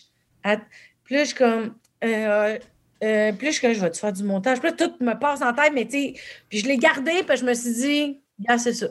puis 1.04 1.16
là, 1.16 1.22
je 1.24 1.28
suis 1.30 1.36
comme, 1.36 1.76
euh, 2.04 2.58
euh, 3.04 3.32
puis 3.34 3.46
là, 3.48 3.52
je 3.52 3.58
suis 3.58 3.62
comme, 3.62 3.74
je 3.74 3.80
vais-tu 3.82 4.00
faire 4.00 4.14
du 4.14 4.24
montage? 4.24 4.60
Puis 4.60 4.70
là, 4.70 4.76
tout 4.76 4.94
me 5.04 5.14
passe 5.20 5.42
en 5.42 5.54
tête, 5.54 5.72
mais 5.74 5.86
tu 5.86 5.92
sais, 5.92 6.14
puis 6.50 6.60
je 6.60 6.68
l'ai 6.68 6.78
gardé, 6.78 7.24
puis 7.28 7.38
je 7.38 7.46
me 7.46 7.54
suis 7.54 7.74
dit, 7.74 8.20
ah, 8.48 8.58
c'est 8.58 8.74
ça. 8.74 8.88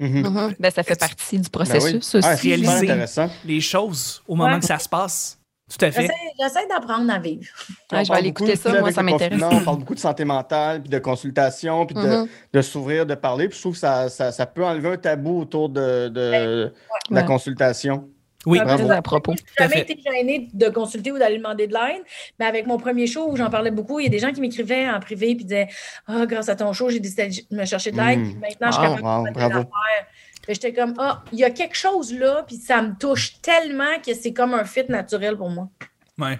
Mhm. 0.00 0.22
Mhm. 0.22 0.54
Ben, 0.58 0.70
ça 0.70 0.82
fait 0.82 0.98
partie 0.98 1.38
du 1.38 1.48
Ben 1.48 1.60
oui. 1.60 1.66
processus 1.68 2.14
Ah, 2.24 2.32
aussi. 2.34 2.48
Réaliser. 2.48 2.90
intéressant. 2.90 3.30
Les 3.44 3.60
choses 3.60 4.22
au 4.26 4.34
moment 4.34 4.54
Ouais. 4.54 4.58
que 4.60 4.66
ça 4.66 4.78
se 4.78 4.88
passe. 4.88 5.38
Tout 5.70 5.84
à 5.86 5.90
fait. 5.92 6.02
J'essaie 6.02 6.14
j'essaie 6.40 6.66
d'apprendre 6.66 7.10
à 7.10 7.18
vivre. 7.18 7.46
Ouais, 7.92 8.04
je 8.04 8.12
vais 8.12 8.18
aller 8.18 8.28
écouter 8.28 8.56
ça, 8.56 8.78
moi, 8.80 8.90
ça 8.92 9.02
m'intéresse. 9.02 9.40
On 9.42 9.60
parle 9.64 9.78
beaucoup 9.78 9.94
de 9.94 10.00
santé 10.00 10.24
mentale, 10.24 10.82
puis 10.82 10.90
de 10.90 10.98
consultation, 10.98 11.86
puis 11.86 11.94
de, 11.94 12.00
Mhm. 12.00 12.28
de 12.52 12.62
s'ouvrir, 12.62 13.06
de 13.06 13.14
parler. 13.14 13.48
Puis 13.48 13.56
je 13.56 13.62
trouve 13.62 13.72
que 13.74 13.78
ça, 13.78 14.08
ça, 14.10 14.32
ça 14.32 14.44
peut 14.44 14.64
enlever 14.64 14.90
un 14.90 14.96
tabou 14.98 15.40
autour 15.40 15.68
de, 15.70 16.08
de, 16.08 16.10
de 16.10 16.72
la 17.10 17.20
Ouais. 17.20 17.26
consultation. 17.26 18.08
Oui. 18.46 18.58
Très 18.58 18.90
à 18.90 19.02
propos. 19.02 19.34
Jamais 19.58 19.80
été 19.82 19.96
gênée 20.04 20.48
de 20.52 20.68
consulter 20.68 21.12
ou 21.12 21.18
d'aller 21.18 21.36
demander 21.38 21.66
de 21.68 21.72
l'aide. 21.72 22.02
Mais 22.40 22.46
avec 22.46 22.66
mon 22.66 22.76
premier 22.76 23.06
show 23.06 23.30
où 23.30 23.36
j'en 23.36 23.50
parlais 23.50 23.70
beaucoup, 23.70 24.00
il 24.00 24.04
y 24.04 24.06
a 24.06 24.10
des 24.10 24.18
gens 24.18 24.32
qui 24.32 24.40
m'écrivaient 24.40 24.88
en 24.88 24.98
privé 25.00 25.34
puis 25.36 25.44
disaient 25.44 25.68
Ah, 26.06 26.26
grâce 26.26 26.48
à 26.48 26.56
ton 26.56 26.72
show, 26.72 26.90
j'ai 26.90 27.00
décidé 27.00 27.28
de 27.50 27.56
me 27.56 27.64
chercher 27.64 27.92
de 27.92 27.96
l'aide. 27.98 28.18
Mm. 28.18 28.40
Maintenant, 28.40 28.66
je 28.68 28.72
suis 28.72 28.82
Wow, 28.82 28.96
capable 28.96 29.02
wow, 29.06 29.28
de 29.32 29.38
faire 29.38 29.48
bravo. 29.50 29.70
J'étais 30.48 30.72
comme 30.72 30.94
Ah, 30.98 31.22
il 31.32 31.38
y 31.38 31.44
a 31.44 31.50
quelque 31.50 31.76
chose 31.76 32.12
là, 32.12 32.42
puis 32.46 32.56
ça 32.56 32.82
me 32.82 32.94
touche 32.98 33.40
tellement 33.42 34.00
que 34.04 34.12
c'est 34.14 34.32
comme 34.32 34.54
un 34.54 34.64
fit 34.64 34.84
naturel 34.88 35.36
pour 35.36 35.50
moi. 35.50 35.68
Ouais. 36.18 36.38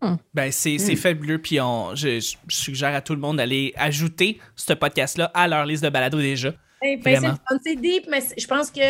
Hmm. 0.00 0.14
Ben, 0.32 0.50
c'est, 0.50 0.78
c'est 0.78 0.94
Hmm. 0.94 0.96
fabuleux. 0.96 1.38
Puis 1.38 1.60
on, 1.60 1.94
je, 1.94 2.18
je 2.20 2.54
suggère 2.56 2.94
à 2.94 3.02
tout 3.02 3.14
le 3.14 3.20
monde 3.20 3.36
d'aller 3.36 3.74
ajouter 3.76 4.40
ce 4.56 4.72
podcast-là 4.72 5.30
à 5.34 5.46
leur 5.46 5.66
liste 5.66 5.84
de 5.84 5.90
balado 5.90 6.18
déjà. 6.18 6.54
Hey, 6.80 6.96
ben, 6.96 7.36
c'est 7.62 7.76
deep, 7.76 8.06
mais 8.10 8.20
je 8.38 8.46
pense 8.46 8.70
que 8.70 8.80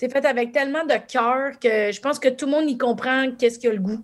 c'est 0.00 0.10
fait 0.10 0.24
avec 0.24 0.50
tellement 0.52 0.84
de 0.86 0.94
cœur 1.12 1.58
que 1.60 1.92
je 1.92 2.00
pense 2.00 2.18
que 2.18 2.30
tout 2.30 2.46
le 2.46 2.52
monde 2.52 2.70
y 2.70 2.78
comprend 2.78 3.30
qu'est-ce 3.38 3.58
qu'il 3.58 3.68
a 3.68 3.74
le 3.74 3.80
goût. 3.80 4.02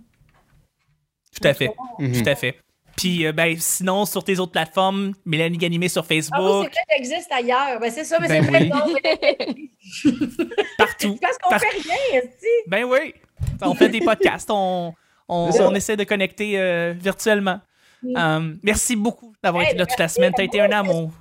Tout 1.35 1.47
à 1.47 1.55
fait. 1.55 1.71
Mhm. 1.97 2.21
Tout 2.21 2.29
à 2.29 2.35
fait. 2.35 2.55
Puis, 2.95 3.25
euh, 3.25 3.31
ben, 3.31 3.55
sinon, 3.59 4.05
sur 4.05 4.23
tes 4.23 4.37
autres 4.37 4.51
plateformes, 4.51 5.13
Mélanie 5.25 5.57
Ganimé 5.57 5.89
sur 5.89 6.03
Ah 6.03 6.05
oui, 6.09 6.15
Facebook, 6.17 6.39
c'est 6.39 6.69
vrai, 6.69 6.83
ça 6.87 6.95
existe 6.97 7.31
ailleurs. 7.31 7.79
Ben, 7.79 7.91
c'est 7.91 8.03
ça, 8.03 8.19
mais 8.19 8.27
Ben 8.27 8.43
c'est 8.43 8.49
vrai. 8.51 8.61
oui. 8.61 8.69
non, 8.69 8.93
mais- 8.93 10.45
partout. 10.77 11.17
Parce 11.21 11.37
qu'on 11.39 11.49
Par- 11.49 11.61
fait 11.61 11.67
rien, 11.81 12.21
esti. 12.21 12.45
Ben 12.67 12.83
oui. 12.85 13.15
On 13.63 13.73
fait 13.73 13.89
des 13.89 14.01
podcasts, 14.01 14.49
on, 14.51 14.93
on, 15.27 15.73
essaie 15.73 15.97
de 15.97 16.03
connecter 16.03 16.59
euh, 16.59 16.93
virtuellement. 16.95 17.59
Mm. 18.03 18.17
Euh, 18.17 18.53
merci 18.61 18.95
beaucoup 18.95 19.33
d'avoir 19.43 19.63
Hey, 19.63 19.69
été 19.69 19.79
là 19.79 19.87
toute 19.87 19.99
la 19.99 20.07
semaine. 20.07 20.31
T'as 20.35 20.43
été 20.43 20.61
un 20.61 20.71
amour. 20.71 21.11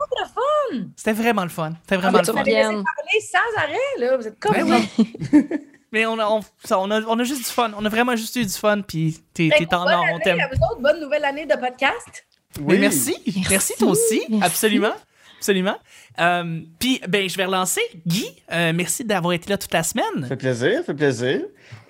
Fun. 0.70 0.78
C'était 0.96 1.12
vraiment 1.12 1.42
le 1.42 1.48
fun. 1.48 1.72
C'était 1.82 1.94
Ah, 1.96 1.98
vraiment 1.98 2.18
mais 2.18 2.24
le 2.26 2.32
fun. 2.32 2.42
Vienne. 2.42 2.84
parler 2.84 3.20
sans 3.20 3.62
arrêt, 3.62 3.76
là. 3.98 4.16
Vous 4.16 4.26
êtes 4.26 4.38
comme 4.38 4.52
Ben 4.54 4.64
oui. 5.32 5.46
Mais 5.92 6.04
on 6.04 6.18
a, 6.18 6.26
on, 6.26 6.40
ça, 6.64 6.78
on, 6.80 6.90
a, 6.90 7.00
on 7.02 7.18
a 7.18 7.24
juste 7.24 7.46
du 7.46 7.50
fun. 7.50 7.70
On 7.78 7.84
a 7.84 7.88
vraiment 7.88 8.16
juste 8.16 8.34
eu 8.36 8.42
du 8.44 8.52
fun. 8.52 8.80
Puis 8.82 9.18
t'es 9.32 9.48
Ben, 9.48 9.58
t'es 9.66 9.74
en 9.74 9.84
bonne 9.84 9.94
or, 9.94 10.04
on 10.14 10.18
t'aime. 10.18 10.38
vous. 10.52 10.82
Bonne 10.82 11.00
nouvelle 11.00 11.24
année 11.24 11.46
de 11.46 11.54
podcast. 11.54 12.26
Mais 12.60 12.74
Oui. 12.74 12.78
merci. 12.78 13.14
merci. 13.26 13.44
Merci. 13.50 13.72
toi 13.78 13.88
aussi. 13.90 14.20
Merci. 14.28 14.44
Absolument. 14.44 14.92
Absolument. 15.38 15.76
Euh, 16.18 16.60
puis, 16.78 17.00
ben, 17.08 17.28
je 17.28 17.36
vais 17.36 17.44
relancer. 17.44 17.82
Guy, 18.06 18.26
euh, 18.50 18.72
merci 18.74 19.04
d'avoir 19.04 19.34
été 19.34 19.48
là 19.50 19.58
toute 19.58 19.72
la 19.72 19.82
Ça 19.82 19.90
semaine. 19.92 20.26
fait 20.26 20.36
plaisir, 20.36 20.78
ça 20.78 20.84
fait 20.84 20.94
plaisir. 20.94 21.40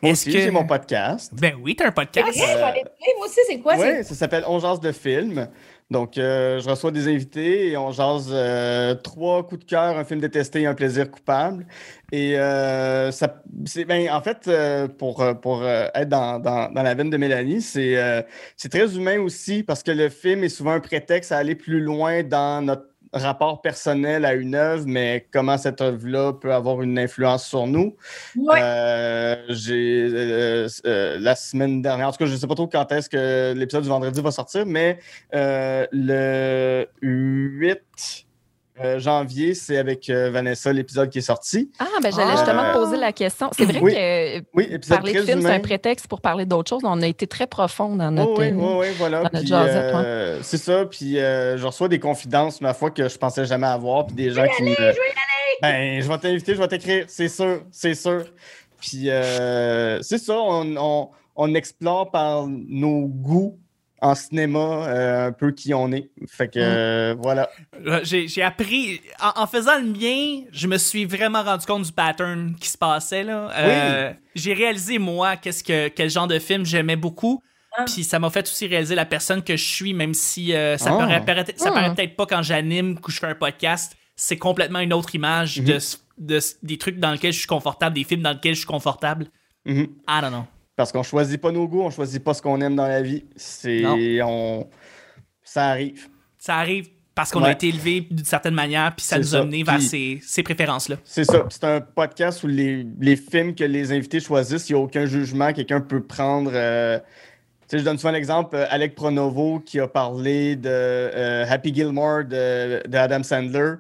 Moi 0.03 0.13
Est-ce 0.13 0.29
aussi, 0.29 0.37
que- 0.37 0.43
j'ai 0.43 0.51
mon 0.51 0.67
podcast. 0.67 1.33
Ben 1.35 1.55
oui, 1.63 1.75
t'as 1.75 1.87
un 1.87 1.93
podcast. 1.93 2.29
écouter. 2.29 2.85
Moi 3.17 3.27
aussi, 3.27 3.41
c'est 3.47 3.59
quoi? 3.61 3.77
Oui, 3.77 4.05
ça 4.05 4.15
s'appelle 4.15 4.45
On 4.47 4.59
jase 4.59 4.81
de 4.81 4.93
film. 4.93 5.49
Donc, 5.91 6.19
euh, 6.19 6.59
je 6.59 6.69
reçois 6.69 6.91
des 6.91 7.07
invités 7.07 7.69
et 7.69 7.77
on 7.77 7.93
jase 7.93 8.31
euh, 8.33 8.95
trois 8.97 9.47
coups 9.47 9.65
de 9.65 9.71
cœur, 9.71 9.97
un 9.97 10.05
film 10.05 10.21
détesté 10.21 10.63
et 10.63 10.67
un 10.67 10.75
plaisir 10.75 11.09
coupable. 11.09 11.65
Et 12.11 12.39
euh, 12.39 13.13
ça, 13.13 13.43
ben, 13.87 14.11
en 14.11 14.21
fait, 14.21 14.51
pour, 14.99 15.25
pour 15.41 15.65
être 15.65 16.09
dans, 16.09 16.41
dans, 16.41 16.73
dans 16.73 16.83
la 16.83 16.95
veine 16.95 17.11
de 17.11 17.17
Mélanie, 17.17 17.63
c'est, 17.63 17.97
c'est 18.57 18.69
très 18.69 18.97
humain 18.97 19.21
aussi 19.21 19.63
parce 19.63 19.83
que 19.83 19.93
le 19.93 20.09
film 20.09 20.43
est 20.43 20.49
souvent 20.49 20.73
un 20.73 20.81
prétexte 20.81 21.31
à 21.31 21.39
aller 21.39 21.55
plus 21.55 21.81
loin 21.81 22.23
dans 22.25 22.65
notre 22.65 22.89
rapport 23.13 23.63
personnel 23.63 24.25
à 24.25 24.35
une 24.35 24.55
œuvre, 24.55 24.85
mais 24.87 25.27
comment 25.33 25.59
cette 25.59 25.81
œuvre-là 25.81 26.33
peut 26.35 26.53
avoir 26.53 26.83
une 26.83 26.99
influence 26.99 27.47
sur 27.47 27.67
nous. 27.67 27.97
Ouais. 28.37 28.61
Euh, 28.63 29.37
j'ai 29.49 30.09
euh, 30.13 30.69
euh, 30.87 31.19
la 31.21 31.35
semaine 31.35 31.83
dernière, 31.83 32.09
en 32.09 32.13
tout 32.13 32.19
cas, 32.19 32.27
je 32.27 32.33
ne 32.33 32.37
sais 32.37 32.47
pas 32.47 32.55
trop 32.55 32.67
quand 32.67 32.91
est-ce 32.93 33.09
que 33.09 33.55
l'épisode 33.57 33.83
du 33.83 33.89
vendredi 33.89 34.21
va 34.21 34.31
sortir, 34.31 34.67
mais 34.67 34.99
le 35.33 36.87
8 37.03 38.26
euh, 38.85 38.99
janvier, 38.99 39.55
c'est 39.55 39.79
avec 39.79 40.09
euh, 40.11 40.31
Vanessa 40.31 40.73
l'épisode 40.73 41.09
qui 41.11 41.19
est 41.19 41.23
sorti. 41.23 41.71
Ah, 41.79 41.87
ben 42.03 42.13
j'allais 42.13 42.33
Ah. 42.33 42.37
justement 42.37 42.63
te 42.73 42.79
poser 42.79 42.97
la 42.97 43.13
question. 43.13 43.51
C'est 43.57 43.65
vrai 43.65 43.81
Oui. 43.81 43.93
que 43.95 44.39
Oui, 44.55 44.69
épisode 44.71 44.99
parler 44.99 45.13
de 45.15 45.23
film, 45.23 45.41
c'est 45.43 45.51
un 45.51 45.61
prétexte 45.61 46.09
pour 46.09 46.21
parler 46.21 46.45
d'autres 46.47 46.69
choses. 46.69 46.83
On 46.85 47.01
a 47.03 47.07
été 47.07 47.27
très 47.27 47.47
profond 47.47 47.97
dans 47.97 48.09
Oh, 48.09 48.11
notre. 48.11 48.41
oui, 48.41 48.51
oui, 48.55 48.75
oui, 48.81 48.87
voilà. 48.99 49.29
Puis, 49.31 49.49
euh, 49.53 50.41
C'est 50.43 50.59
ça. 50.59 50.85
Puis 50.87 51.19
euh, 51.19 51.57
je 51.57 51.67
reçois 51.67 51.89
des 51.89 51.99
confidences, 52.01 52.61
ma 52.61 52.75
foi, 52.75 52.91
que 52.91 53.09
je 53.09 53.17
pensais 53.17 53.47
jamais 53.47 53.67
avoir. 53.67 54.07
Puis 54.07 54.17
des 54.17 54.31
gens 54.31 54.45
qui 54.57 54.63
me. 54.65 54.75
Ben, 55.63 56.03
je 56.03 56.07
vais 56.09 56.19
t'inviter, 56.19 56.55
je 56.55 56.61
vais 56.61 56.69
t'écrire, 56.69 57.05
c'est 57.09 57.29
sûr, 57.29 57.63
c'est 57.71 57.95
sûr. 57.95 58.25
Puis 58.79 59.09
euh, 59.09 60.03
c'est 60.03 60.19
ça, 60.19 60.35
on, 60.39 60.77
on- 60.77 61.09
on 61.39 61.55
explore 61.55 62.11
par 62.11 62.47
nos 62.47 63.07
goûts 63.07 63.59
en 64.03 64.15
cinéma 64.15 64.59
euh, 64.89 65.29
un 65.29 65.33
peu 65.33 65.53
qui 65.53 65.73
on 65.75 65.91
est. 65.93 66.11
Fait 66.29 66.49
que 66.49 66.59
euh, 66.59 67.15
voilà. 67.19 67.49
Euh, 67.87 68.01
J'ai 68.05 68.43
appris, 68.43 69.01
en, 69.23 69.43
en 69.43 69.47
faisant 69.47 69.79
le 69.79 69.87
mien, 69.87 70.45
je 70.53 70.67
me 70.67 70.77
suis 70.79 71.05
vraiment 71.05 71.43
rendu 71.43 71.65
compte 71.67 71.83
du 71.85 71.93
pattern 71.93 72.55
qui 72.61 72.69
se 72.69 72.77
passait. 72.79 73.25
là. 73.25 73.51
Euh, 73.57 74.13
J'ai 74.35 74.53
réalisé, 74.55 74.99
moi, 74.99 75.37
qu'est-ce 75.37 75.65
que, 75.65 75.89
quel 75.89 76.11
genre 76.11 76.27
de 76.27 76.39
film 76.39 76.65
j'aimais 76.67 76.97
beaucoup. 76.97 77.43
Ah. 77.79 77.85
Puis 77.85 78.05
ça 78.05 78.19
m'a 78.19 78.31
fait 78.31 78.47
aussi 78.49 78.67
réaliser 78.67 78.95
la 78.95 79.05
personne 79.05 79.43
que 79.43 79.57
je 79.57 79.65
suis, 79.65 79.93
même 79.95 80.15
si 80.15 80.55
euh, 80.55 80.79
ça, 80.79 80.91
Ah. 80.95 80.99
paraît, 80.99 81.25
paraît- 81.25 81.55
ça 81.57 81.69
Ah. 81.71 81.73
paraît 81.73 81.95
peut-être 81.95 82.17
pas 82.17 82.27
quand 82.27 82.43
j'anime, 82.43 82.99
que 83.01 83.11
je 83.13 83.19
fais 83.19 83.27
un 83.27 83.35
podcast. 83.35 83.97
C'est 84.15 84.39
complètement 84.39 84.79
une 84.81 84.95
autre 84.95 85.15
image 85.15 85.59
de, 85.59 85.75
s- 85.75 86.59
des 86.63 86.79
trucs 86.79 86.99
dans 86.99 87.13
lesquels 87.13 87.33
je 87.35 87.39
suis 87.39 87.47
confortable, 87.47 87.95
des 87.95 88.05
films 88.05 88.23
dans 88.23 88.33
lesquels 88.33 88.55
je 88.55 88.61
suis 88.61 88.67
confortable. 88.67 89.27
Mhm. 89.67 89.89
I 90.09 90.21
don't 90.23 90.31
know. 90.31 90.45
Parce 90.77 90.93
qu'on 90.93 91.03
choisit 91.03 91.41
pas 91.41 91.51
nos 91.53 91.67
goûts, 91.67 91.83
on 91.83 91.91
choisit 91.91 92.23
pas 92.23 92.35
ce 92.35 92.43
qu'on 92.43 92.61
aime 92.61 92.77
dans 92.77 92.87
la 92.87 93.01
vie. 93.03 93.25
C'est. 93.35 93.83
On... 94.23 94.69
Ça 95.43 95.69
arrive. 95.69 96.09
Ça 96.39 96.57
arrive 96.57 96.89
parce 97.15 97.31
qu'on 97.31 97.43
a 97.45 97.53
été 97.53 97.69
élevé 97.69 98.03
d'une 98.11 98.27
certaine 98.27 98.53
manière, 98.53 98.95
puis 98.95 99.07
ça 99.07 99.19
nous 99.19 99.35
a 99.35 99.43
mené 99.43 99.63
vers 99.63 99.81
ces, 99.81 100.21
ces 100.23 100.43
préférences-là. 100.43 100.97
C'est 101.03 101.25
ça. 101.25 101.47
C'est 101.49 101.65
un 101.65 101.81
podcast 101.81 102.43
où 102.45 102.47
les, 102.47 102.87
les 103.01 103.17
films 103.17 103.55
que 103.55 103.65
les 103.65 103.91
invités 103.91 104.21
choisissent, 104.21 104.69
il 104.69 104.75
n'y 104.75 104.79
a 104.79 104.83
aucun 104.83 105.07
jugement. 105.07 105.51
Quelqu'un 105.55 105.81
peut 105.81 106.03
prendre. 106.03 106.51
euh, 106.53 106.99
je 107.73 107.79
donne 107.79 107.97
souvent 107.97 108.13
l'exemple, 108.13 108.55
euh, 108.55 108.67
Alec 108.69 108.95
Pronovo 108.95 109.61
qui 109.61 109.81
a 109.81 109.89
parlé 109.89 110.57
de 110.57 110.69
euh, 110.69 111.47
Happy 111.49 111.75
Gilmore 111.75 112.25
de, 112.25 112.87
de 112.87 112.97
Adam 112.99 113.23
Sandler 113.23 113.77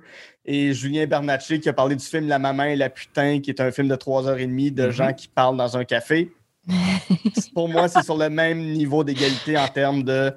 et 0.46 0.72
Julien 0.72 1.06
Bernatchez 1.06 1.60
qui 1.60 1.68
a 1.68 1.72
parlé 1.74 1.94
du 1.94 2.04
film 2.04 2.26
La 2.28 2.38
maman 2.38 2.64
et 2.64 2.74
la 2.76 2.88
putain, 2.88 3.40
qui 3.40 3.50
est 3.50 3.60
un 3.60 3.70
film 3.70 3.88
de 3.88 3.96
trois 3.96 4.26
heures 4.26 4.38
et 4.38 4.46
demie 4.46 4.70
de 4.70 4.86
Mhm. 4.86 4.90
gens 4.92 5.12
qui 5.12 5.28
parlent 5.28 5.58
dans 5.58 5.76
un 5.76 5.84
café. 5.84 6.32
Pour 7.54 7.68
moi, 7.68 7.88
c'est 7.88 8.02
sur 8.02 8.16
le 8.16 8.28
même 8.28 8.60
niveau 8.72 9.04
d'égalité 9.04 9.56
en 9.56 9.68
termes 9.68 10.02
de 10.02 10.32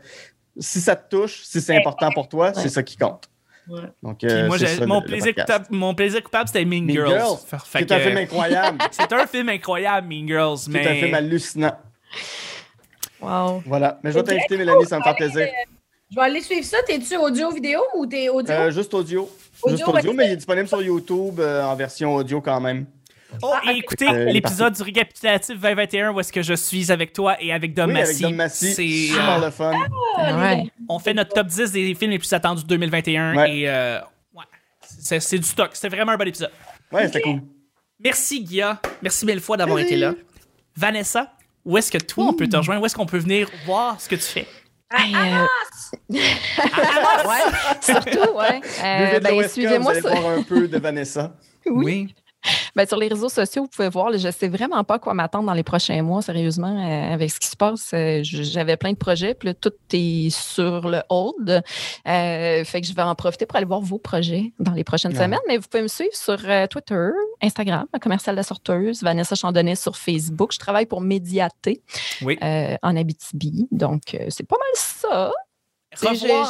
si 0.57 0.81
ça 0.81 0.95
te 0.95 1.09
touche, 1.15 1.41
si 1.43 1.61
c'est 1.61 1.77
important 1.77 2.09
pour 2.11 2.27
toi, 2.27 2.53
c'est 2.53 2.69
ça 2.69 2.83
qui 2.83 2.97
compte. 2.97 3.29
Ouais. 3.67 3.81
Donc, 4.01 4.23
euh, 4.23 4.47
moi, 4.47 4.57
ça, 4.57 4.85
mon, 4.87 4.99
le- 4.99 5.05
plaisir 5.05 5.35
coupable, 5.35 5.65
mon 5.69 5.93
plaisir 5.93 6.23
coupable, 6.23 6.47
c'était 6.47 6.65
Mean, 6.65 6.85
Mean 6.85 6.93
Girls. 7.07 7.37
C'est 7.65 7.91
un 7.91 7.99
film 7.99 8.17
incroyable. 8.17 8.77
C'est 8.91 9.13
un 9.13 9.27
film 9.27 9.49
incroyable, 9.49 10.07
Mean 10.07 10.27
Girls, 10.27 10.57
C'est 10.57 10.71
mais... 10.71 10.87
un 10.87 10.95
film 10.95 11.13
hallucinant. 11.13 11.77
Wow. 13.21 13.61
Voilà. 13.65 13.99
Mais 14.03 14.11
je 14.11 14.17
vais 14.17 14.23
t'inviter, 14.23 14.57
Mélanie, 14.57 14.85
ça 14.85 14.97
me 14.97 15.03
fait 15.03 15.13
plaisir. 15.15 15.47
Je 16.09 16.15
vais 16.15 16.21
aller 16.21 16.41
suivre 16.41 16.65
ça. 16.65 16.77
T'es-tu 16.87 17.15
audio, 17.17 17.51
vidéo 17.51 17.81
ou 17.95 18.07
t'es 18.07 18.29
audio? 18.29 18.51
Euh, 18.51 18.71
juste 18.71 18.91
audio. 18.95 19.29
Audio, 19.61 19.77
Juste 19.77 19.87
audio, 19.89 20.13
mais 20.13 20.25
il 20.27 20.31
est 20.31 20.37
disponible 20.37 20.67
sur 20.67 20.81
YouTube 20.81 21.39
euh, 21.39 21.63
en 21.63 21.75
version 21.75 22.15
audio 22.15 22.41
quand 22.41 22.59
même. 22.61 22.85
Oh, 23.41 23.51
Ah, 23.53 23.71
et 23.71 23.77
écoutez 23.77 24.07
Euh, 24.09 24.25
l'épisode 24.25 24.73
du 24.73 24.81
récapitulatif 24.81 25.59
2021 25.59 26.11
où 26.11 26.19
est-ce 26.19 26.33
que 26.33 26.41
je 26.41 26.53
suis 26.55 26.91
avec 26.91 27.13
toi 27.13 27.35
et 27.39 27.53
avec 27.53 27.73
Dom 27.73 27.89
oui, 27.91 27.97
avec 27.97 28.07
Massy. 28.09 28.21
Dom 28.23 28.35
Massy. 28.35 28.73
C'est, 28.73 28.87
Super 29.13 29.29
euh, 29.41 29.45
le 29.45 29.51
fun. 29.51 29.71
Ah, 30.17 30.37
Ouais. 30.37 30.63
gars. 30.63 30.71
on 30.89 30.99
fait 30.99 31.13
notre 31.13 31.33
top 31.33 31.47
10 31.47 31.71
des 31.71 31.93
films 31.95 32.11
les 32.11 32.19
plus 32.19 32.31
attendus 32.33 32.63
de 32.63 32.67
2021 32.67 33.35
Ouais. 33.35 33.55
et 33.59 33.69
euh, 33.69 33.99
ouais, 34.33 34.43
c'est, 34.81 35.19
c'est 35.19 35.37
du 35.37 35.45
stock. 35.45 35.69
C'était 35.73 35.95
vraiment 35.95 36.13
un 36.13 36.17
bon 36.17 36.27
épisode. 36.27 36.51
Ouais, 36.91 37.05
c'était 37.05 37.21
cool. 37.21 37.41
Merci 38.03 38.43
Guilla. 38.43 38.81
Merci 39.01 39.25
mille 39.25 39.41
fois 39.41 39.57
d'avoir 39.57 39.79
été 39.79 39.95
là. 39.95 40.13
Vanessa, 40.75 41.31
où 41.65 41.77
est-ce 41.77 41.91
que 41.91 41.97
toi 41.97 42.25
on 42.29 42.33
peut 42.33 42.47
te 42.47 42.55
rejoindre? 42.57 42.81
Où 42.81 42.85
est-ce 42.85 42.95
qu'on 42.95 43.05
peut 43.05 43.17
venir 43.19 43.49
voir 43.65 43.99
ce 44.01 44.09
que 44.09 44.15
tu 44.15 44.21
fais? 44.21 44.47
Ben, 44.91 45.15
euh, 45.15 45.45
ouais, 46.09 46.19
surtout, 47.81 48.31
ouais. 48.35 48.59
Euh, 48.83 49.19
ben, 49.19 49.35
vous 49.35 49.47
suivez-moi 49.47 49.91
allez 49.91 50.01
sur... 50.01 50.09
voir 50.09 50.37
un 50.39 50.41
peu 50.41 50.67
de 50.67 50.79
Vanessa. 50.79 51.35
Oui. 51.67 52.15
Ben, 52.75 52.87
sur 52.87 52.97
les 52.97 53.07
réseaux 53.07 53.29
sociaux, 53.29 53.63
vous 53.63 53.67
pouvez 53.67 53.89
voir, 53.89 54.15
je 54.17 54.27
ne 54.27 54.31
sais 54.31 54.47
vraiment 54.47 54.83
pas 54.83 54.99
quoi 54.99 55.13
m'attendre 55.13 55.47
dans 55.47 55.53
les 55.53 55.63
prochains 55.63 56.01
mois, 56.03 56.21
sérieusement, 56.21 56.67
euh, 56.79 57.13
avec 57.13 57.31
ce 57.31 57.39
qui 57.39 57.47
se 57.47 57.55
passe. 57.57 57.91
euh, 57.93 58.19
J'avais 58.23 58.77
plein 58.77 58.91
de 58.93 58.97
projets, 58.97 59.33
puis 59.33 59.47
là, 59.49 59.53
tout 59.55 59.73
est 59.91 60.29
sur 60.29 60.87
le 60.87 61.01
hold. 61.09 61.49
Euh, 62.07 62.63
fait 62.63 62.81
que 62.81 62.87
je 62.87 62.93
vais 62.93 63.01
en 63.01 63.15
profiter 63.15 63.45
pour 63.45 63.57
aller 63.57 63.65
voir 63.65 63.81
vos 63.81 63.97
projets 63.97 64.53
dans 64.59 64.71
les 64.73 64.83
prochaines 64.83 65.11
Ouais. 65.11 65.23
semaines. 65.23 65.39
Mais 65.47 65.57
vous 65.57 65.67
pouvez 65.69 65.83
me 65.83 65.87
suivre 65.89 66.13
sur 66.13 66.37
Twitter, 66.69 67.09
Instagram, 67.41 67.85
la 67.91 67.99
commerciale 67.99 68.35
La 68.35 68.43
Sorteuse, 68.43 69.01
Vanessa 69.03 69.35
Chandonnet 69.35 69.75
sur 69.75 69.97
Facebook. 69.97 70.53
Je 70.53 70.59
travaille 70.59 70.85
pour 70.85 71.01
Médiaté 71.01 71.81
Oui. 72.21 72.37
en 72.41 72.95
Abitibi. 72.95 73.67
Donc, 73.71 74.15
c'est 74.29 74.47
pas 74.47 74.57
mal 74.57 74.71
ça. 74.75 75.31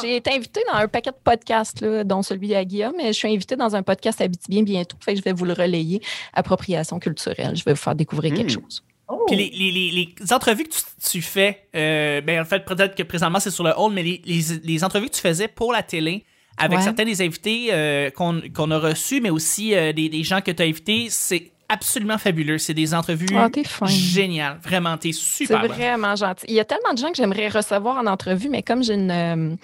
J'ai 0.02 0.16
été 0.16 0.32
invitée 0.32 0.60
dans 0.70 0.78
un 0.78 0.88
paquet 0.88 1.10
de 1.10 1.16
podcasts, 1.22 1.80
là, 1.80 2.04
dont 2.04 2.22
celui 2.22 2.54
à 2.54 2.64
Guillaume, 2.64 2.92
mais 2.96 3.08
je 3.08 3.12
suis 3.18 3.28
invitée 3.32 3.56
dans 3.56 3.74
un 3.74 3.82
podcast 3.82 4.20
Abitibien 4.20 4.62
bientôt. 4.62 4.96
Fait 5.00 5.12
que 5.14 5.18
je 5.18 5.24
vais 5.24 5.32
vous 5.32 5.44
le 5.46 5.54
relayer. 5.54 6.00
Appropriation 6.34 6.98
culturelle. 6.98 7.56
Je 7.56 7.64
vais 7.64 7.72
vous 7.72 7.78
faire 7.78 7.94
découvrir 7.94 8.34
quelque 8.34 8.52
Mm. 8.52 8.60
chose. 8.60 8.84
Oh. 9.08 9.24
Puis 9.26 9.36
les, 9.36 9.50
les- 9.50 9.70
les- 9.72 10.14
les 10.20 10.32
entrevues 10.32 10.64
que 10.64 10.68
tu, 10.74 10.80
tu 11.10 11.22
fais, 11.22 11.66
euh, 11.74 12.20
ben 12.20 12.40
en 12.40 12.44
fait, 12.44 12.64
peut-être 12.64 12.94
que 12.94 13.02
présentement 13.02 13.40
c'est 13.40 13.50
sur 13.50 13.64
le 13.64 13.72
hall, 13.76 13.92
mais 13.92 14.02
les, 14.04 14.22
les- 14.24 14.58
les 14.62 14.84
entrevues 14.84 15.08
que 15.08 15.14
tu 15.16 15.20
faisais 15.20 15.48
pour 15.48 15.72
la 15.72 15.82
télé 15.82 16.24
avec 16.58 16.78
Ouais. 16.78 16.84
certains 16.84 17.04
des 17.04 17.20
invités 17.22 17.68
euh, 17.72 18.10
qu'on 18.10 18.40
qu'on 18.54 18.70
a 18.70 18.78
reçus, 18.78 19.20
mais 19.20 19.30
aussi 19.30 19.74
euh, 19.74 19.92
des, 19.92 20.08
des 20.08 20.22
gens 20.22 20.40
que 20.42 20.52
tu 20.52 20.62
as 20.62 20.66
invités, 20.66 21.06
c'est 21.10 21.50
absolument 21.70 22.18
fabuleux. 22.18 22.58
C'est 22.58 22.74
des 22.74 22.94
entrevues 22.94 23.26
t'es 23.52 23.64
fin. 23.64 23.86
géniales. 23.86 24.58
Vraiment, 24.62 24.96
t'es 24.96 25.12
C'est 25.12 25.44
super 25.44 25.60
bonne. 25.60 25.70
vraiment 25.70 26.14
gentil. 26.16 26.44
Il 26.48 26.54
y 26.54 26.60
a 26.60 26.64
tellement 26.64 26.92
de 26.92 26.98
gens 26.98 27.08
que 27.10 27.16
j'aimerais 27.16 27.48
recevoir 27.48 27.96
en 27.96 28.06
entrevue, 28.06 28.48
mais 28.48 28.62
comme 28.62 28.82
j'ai 28.82 28.94
une, 28.94 29.10
euh, 29.10 29.54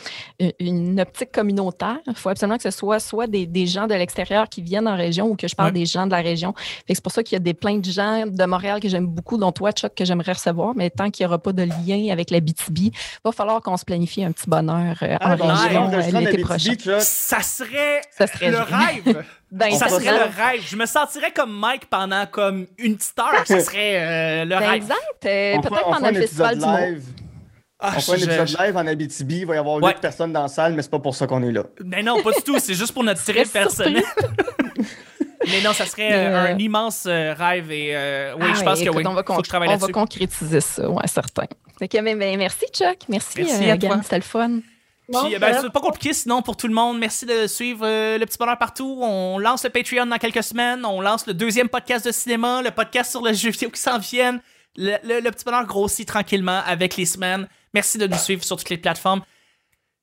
une- 0.40 0.52
une 0.60 1.00
optique 1.00 1.32
communautaire, 1.32 1.98
il 2.06 2.14
faut 2.14 2.28
absolument 2.28 2.56
que 2.56 2.62
ce 2.62 2.70
soit 2.70 3.00
soit 3.00 3.26
des, 3.26 3.46
des 3.46 3.66
gens 3.66 3.86
de 3.86 3.94
l'extérieur 3.94 4.48
qui 4.48 4.62
viennent 4.62 4.88
en 4.88 4.96
région 4.96 5.26
ou 5.26 5.36
que 5.36 5.48
je 5.48 5.54
parle 5.54 5.68
Ouais. 5.72 5.80
des 5.80 5.86
gens 5.86 6.06
de 6.06 6.12
la 6.12 6.20
région. 6.22 6.54
C'est 6.88 7.02
pour 7.02 7.12
ça 7.12 7.22
qu'il 7.22 7.34
y 7.34 7.36
a 7.36 7.40
des, 7.40 7.54
plein 7.54 7.78
de 7.78 7.90
gens 7.90 8.24
de 8.26 8.44
Montréal 8.44 8.80
que 8.80 8.88
j'aime 8.88 9.06
beaucoup, 9.06 9.36
dont 9.36 9.52
toi, 9.52 9.72
Chuck, 9.72 9.94
que 9.94 10.04
j'aimerais 10.04 10.32
recevoir, 10.32 10.74
mais 10.76 10.90
tant 10.90 11.10
qu'il 11.10 11.24
n'y 11.24 11.28
aura 11.28 11.38
pas 11.38 11.52
de 11.52 11.62
lien 11.62 12.12
avec 12.12 12.30
la 12.30 12.40
BTB, 12.40 12.78
il 12.78 12.92
va 13.24 13.32
falloir 13.32 13.60
qu'on 13.60 13.76
se 13.76 13.84
planifie 13.84 14.22
un 14.24 14.32
petit 14.32 14.48
bonheur 14.48 14.96
euh, 15.02 15.16
Ah, 15.20 15.36
en 15.40 15.54
région 15.54 15.86
on 15.86 15.92
euh, 15.92 16.20
l'été 16.20 16.38
prochain. 16.38 16.72
Ça 17.00 17.40
serait 17.42 18.00
Ça 18.16 18.26
serait 18.26 18.50
le 18.50 18.58
rêve. 18.60 19.24
Ben, 19.50 19.70
ça 19.72 19.88
serait 19.88 20.12
le 20.12 20.24
rêve. 20.24 20.60
Je 20.66 20.76
me 20.76 20.86
sentirais 20.86 21.30
comme 21.30 21.52
Mike 21.56 21.86
pendant 21.86 22.26
comme 22.26 22.66
une 22.78 22.96
petite 22.96 23.18
heure. 23.18 23.46
Ça 23.46 23.60
serait 23.60 23.96
euh, 23.96 24.44
le 24.44 24.50
ben, 24.50 24.58
rêve. 24.58 24.74
exact. 24.82 25.24
Euh, 25.24 25.60
Peut-être 25.60 25.84
pendant 25.84 26.08
le 26.10 26.20
festival 26.20 26.58
du 26.58 26.64
live. 26.64 27.02
Ah, 27.78 27.92
On 28.08 28.12
un 28.12 28.16
épisode 28.16 28.48
live 28.58 28.76
en 28.76 28.86
Abitibi. 28.86 29.38
Il 29.40 29.46
va 29.46 29.54
y 29.54 29.58
avoir 29.58 29.76
Ouais. 29.76 29.92
8 29.92 30.00
personnes 30.00 30.32
dans 30.32 30.42
la 30.42 30.48
salle, 30.48 30.72
mais 30.72 30.82
c'est 30.82 30.90
pas 30.90 30.98
pour 30.98 31.14
ça 31.14 31.26
qu'on 31.26 31.42
est 31.42 31.52
là. 31.52 31.64
Mais 31.84 32.02
non, 32.02 32.22
pas 32.22 32.32
du 32.32 32.42
tout. 32.42 32.58
C'est 32.58 32.74
juste 32.74 32.92
pour 32.92 33.04
notre 33.04 33.22
trip 33.22 33.50
personnel. 33.52 34.02
Mais 35.48 35.62
non, 35.62 35.72
ça 35.72 35.86
serait 35.86 36.08
Mais, 36.10 36.26
euh, 36.26 36.54
un 36.54 36.58
immense 36.58 37.06
rêve 37.06 37.70
et 37.70 37.94
euh, 37.94 38.34
oui, 38.36 38.46
Ah 38.50 38.54
je 38.54 38.62
pense 38.64 38.78
que 38.80 38.84
écoute, 38.84 38.96
oui. 38.96 39.04
On 39.06 39.12
va, 39.12 39.22
Faut 39.22 39.34
con- 39.34 39.36
que 39.36 39.44
je 39.44 39.48
travaille 39.48 39.68
on 39.68 39.72
va 39.72 39.76
là-dessus. 39.76 39.92
concrétiser 39.92 40.60
ça, 40.60 40.90
ouais, 40.90 41.06
certain. 41.06 41.44
Fait 41.78 41.86
que, 41.86 41.98
mais, 42.00 42.16
mais 42.16 42.36
merci, 42.36 42.66
Chuck. 42.72 42.96
Merci, 43.08 43.42
Merci 43.42 43.68
euh, 43.70 43.74
à 43.74 43.78
toi. 43.78 43.88
Gan, 43.90 44.00
c'était 44.02 44.16
le 44.16 44.22
fun. 44.22 44.50
Bon, 45.08 45.24
Puis, 45.24 45.38
ben, 45.38 45.52
ça- 45.54 45.60
c'est 45.62 45.70
pas 45.72 45.80
compliqué 45.80 46.12
sinon 46.12 46.42
pour 46.42 46.56
tout 46.56 46.66
le 46.66 46.74
monde. 46.74 46.98
Merci 46.98 47.26
de 47.26 47.46
suivre 47.46 47.86
euh, 47.86 48.18
le 48.18 48.26
petit 48.26 48.38
bonheur 48.38 48.58
partout. 48.58 48.98
On 49.02 49.38
lance 49.38 49.62
le 49.64 49.70
Patreon 49.70 50.06
dans 50.06 50.18
quelques 50.18 50.42
semaines. 50.42 50.84
On 50.84 51.00
lance 51.00 51.26
le 51.26 51.34
deuxième 51.34 51.68
podcast 51.68 52.04
de 52.06 52.10
cinéma, 52.12 52.60
le 52.62 52.70
podcast 52.72 53.10
sur 53.12 53.22
le 53.22 53.32
jeu 53.32 53.50
vidéo 53.50 53.70
qui 53.70 53.80
s'en 53.80 53.98
viennent. 53.98 54.40
Le, 54.76 54.96
le- 55.04 55.20
le 55.20 55.30
petit 55.30 55.44
bonheur 55.44 55.64
grossit 55.64 56.06
tranquillement 56.08 56.60
avec 56.66 56.96
les 56.96 57.06
semaines. 57.06 57.48
Merci 57.72 57.98
de 57.98 58.06
nous 58.06 58.18
suivre 58.18 58.42
sur 58.42 58.56
toutes 58.56 58.68
les 58.70 58.78
plateformes. 58.78 59.22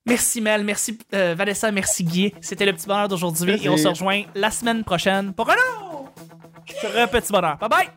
Merci 0.06 0.42
Mel, 0.42 0.64
merci 0.66 0.98
euh, 1.14 1.34
Vanessa, 1.38 1.72
merci 1.72 2.04
Guy. 2.04 2.34
C'était 2.42 2.66
le 2.66 2.74
petit 2.74 2.88
bonheur 2.88 3.08
d'aujourd'hui 3.08 3.60
et 3.64 3.70
on 3.70 3.78
se 3.78 3.88
rejoint 3.88 4.24
la 4.36 4.52
semaine 4.52 4.84
prochaine 4.84 5.34
pour 5.34 5.50
un 5.50 5.56
autre 5.56 7.10
petit 7.12 7.32
bonheur. 7.32 7.58
Bye 7.58 7.70
bye! 7.70 7.90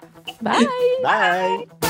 Bye! 0.43 0.67
Bye! 1.03 1.86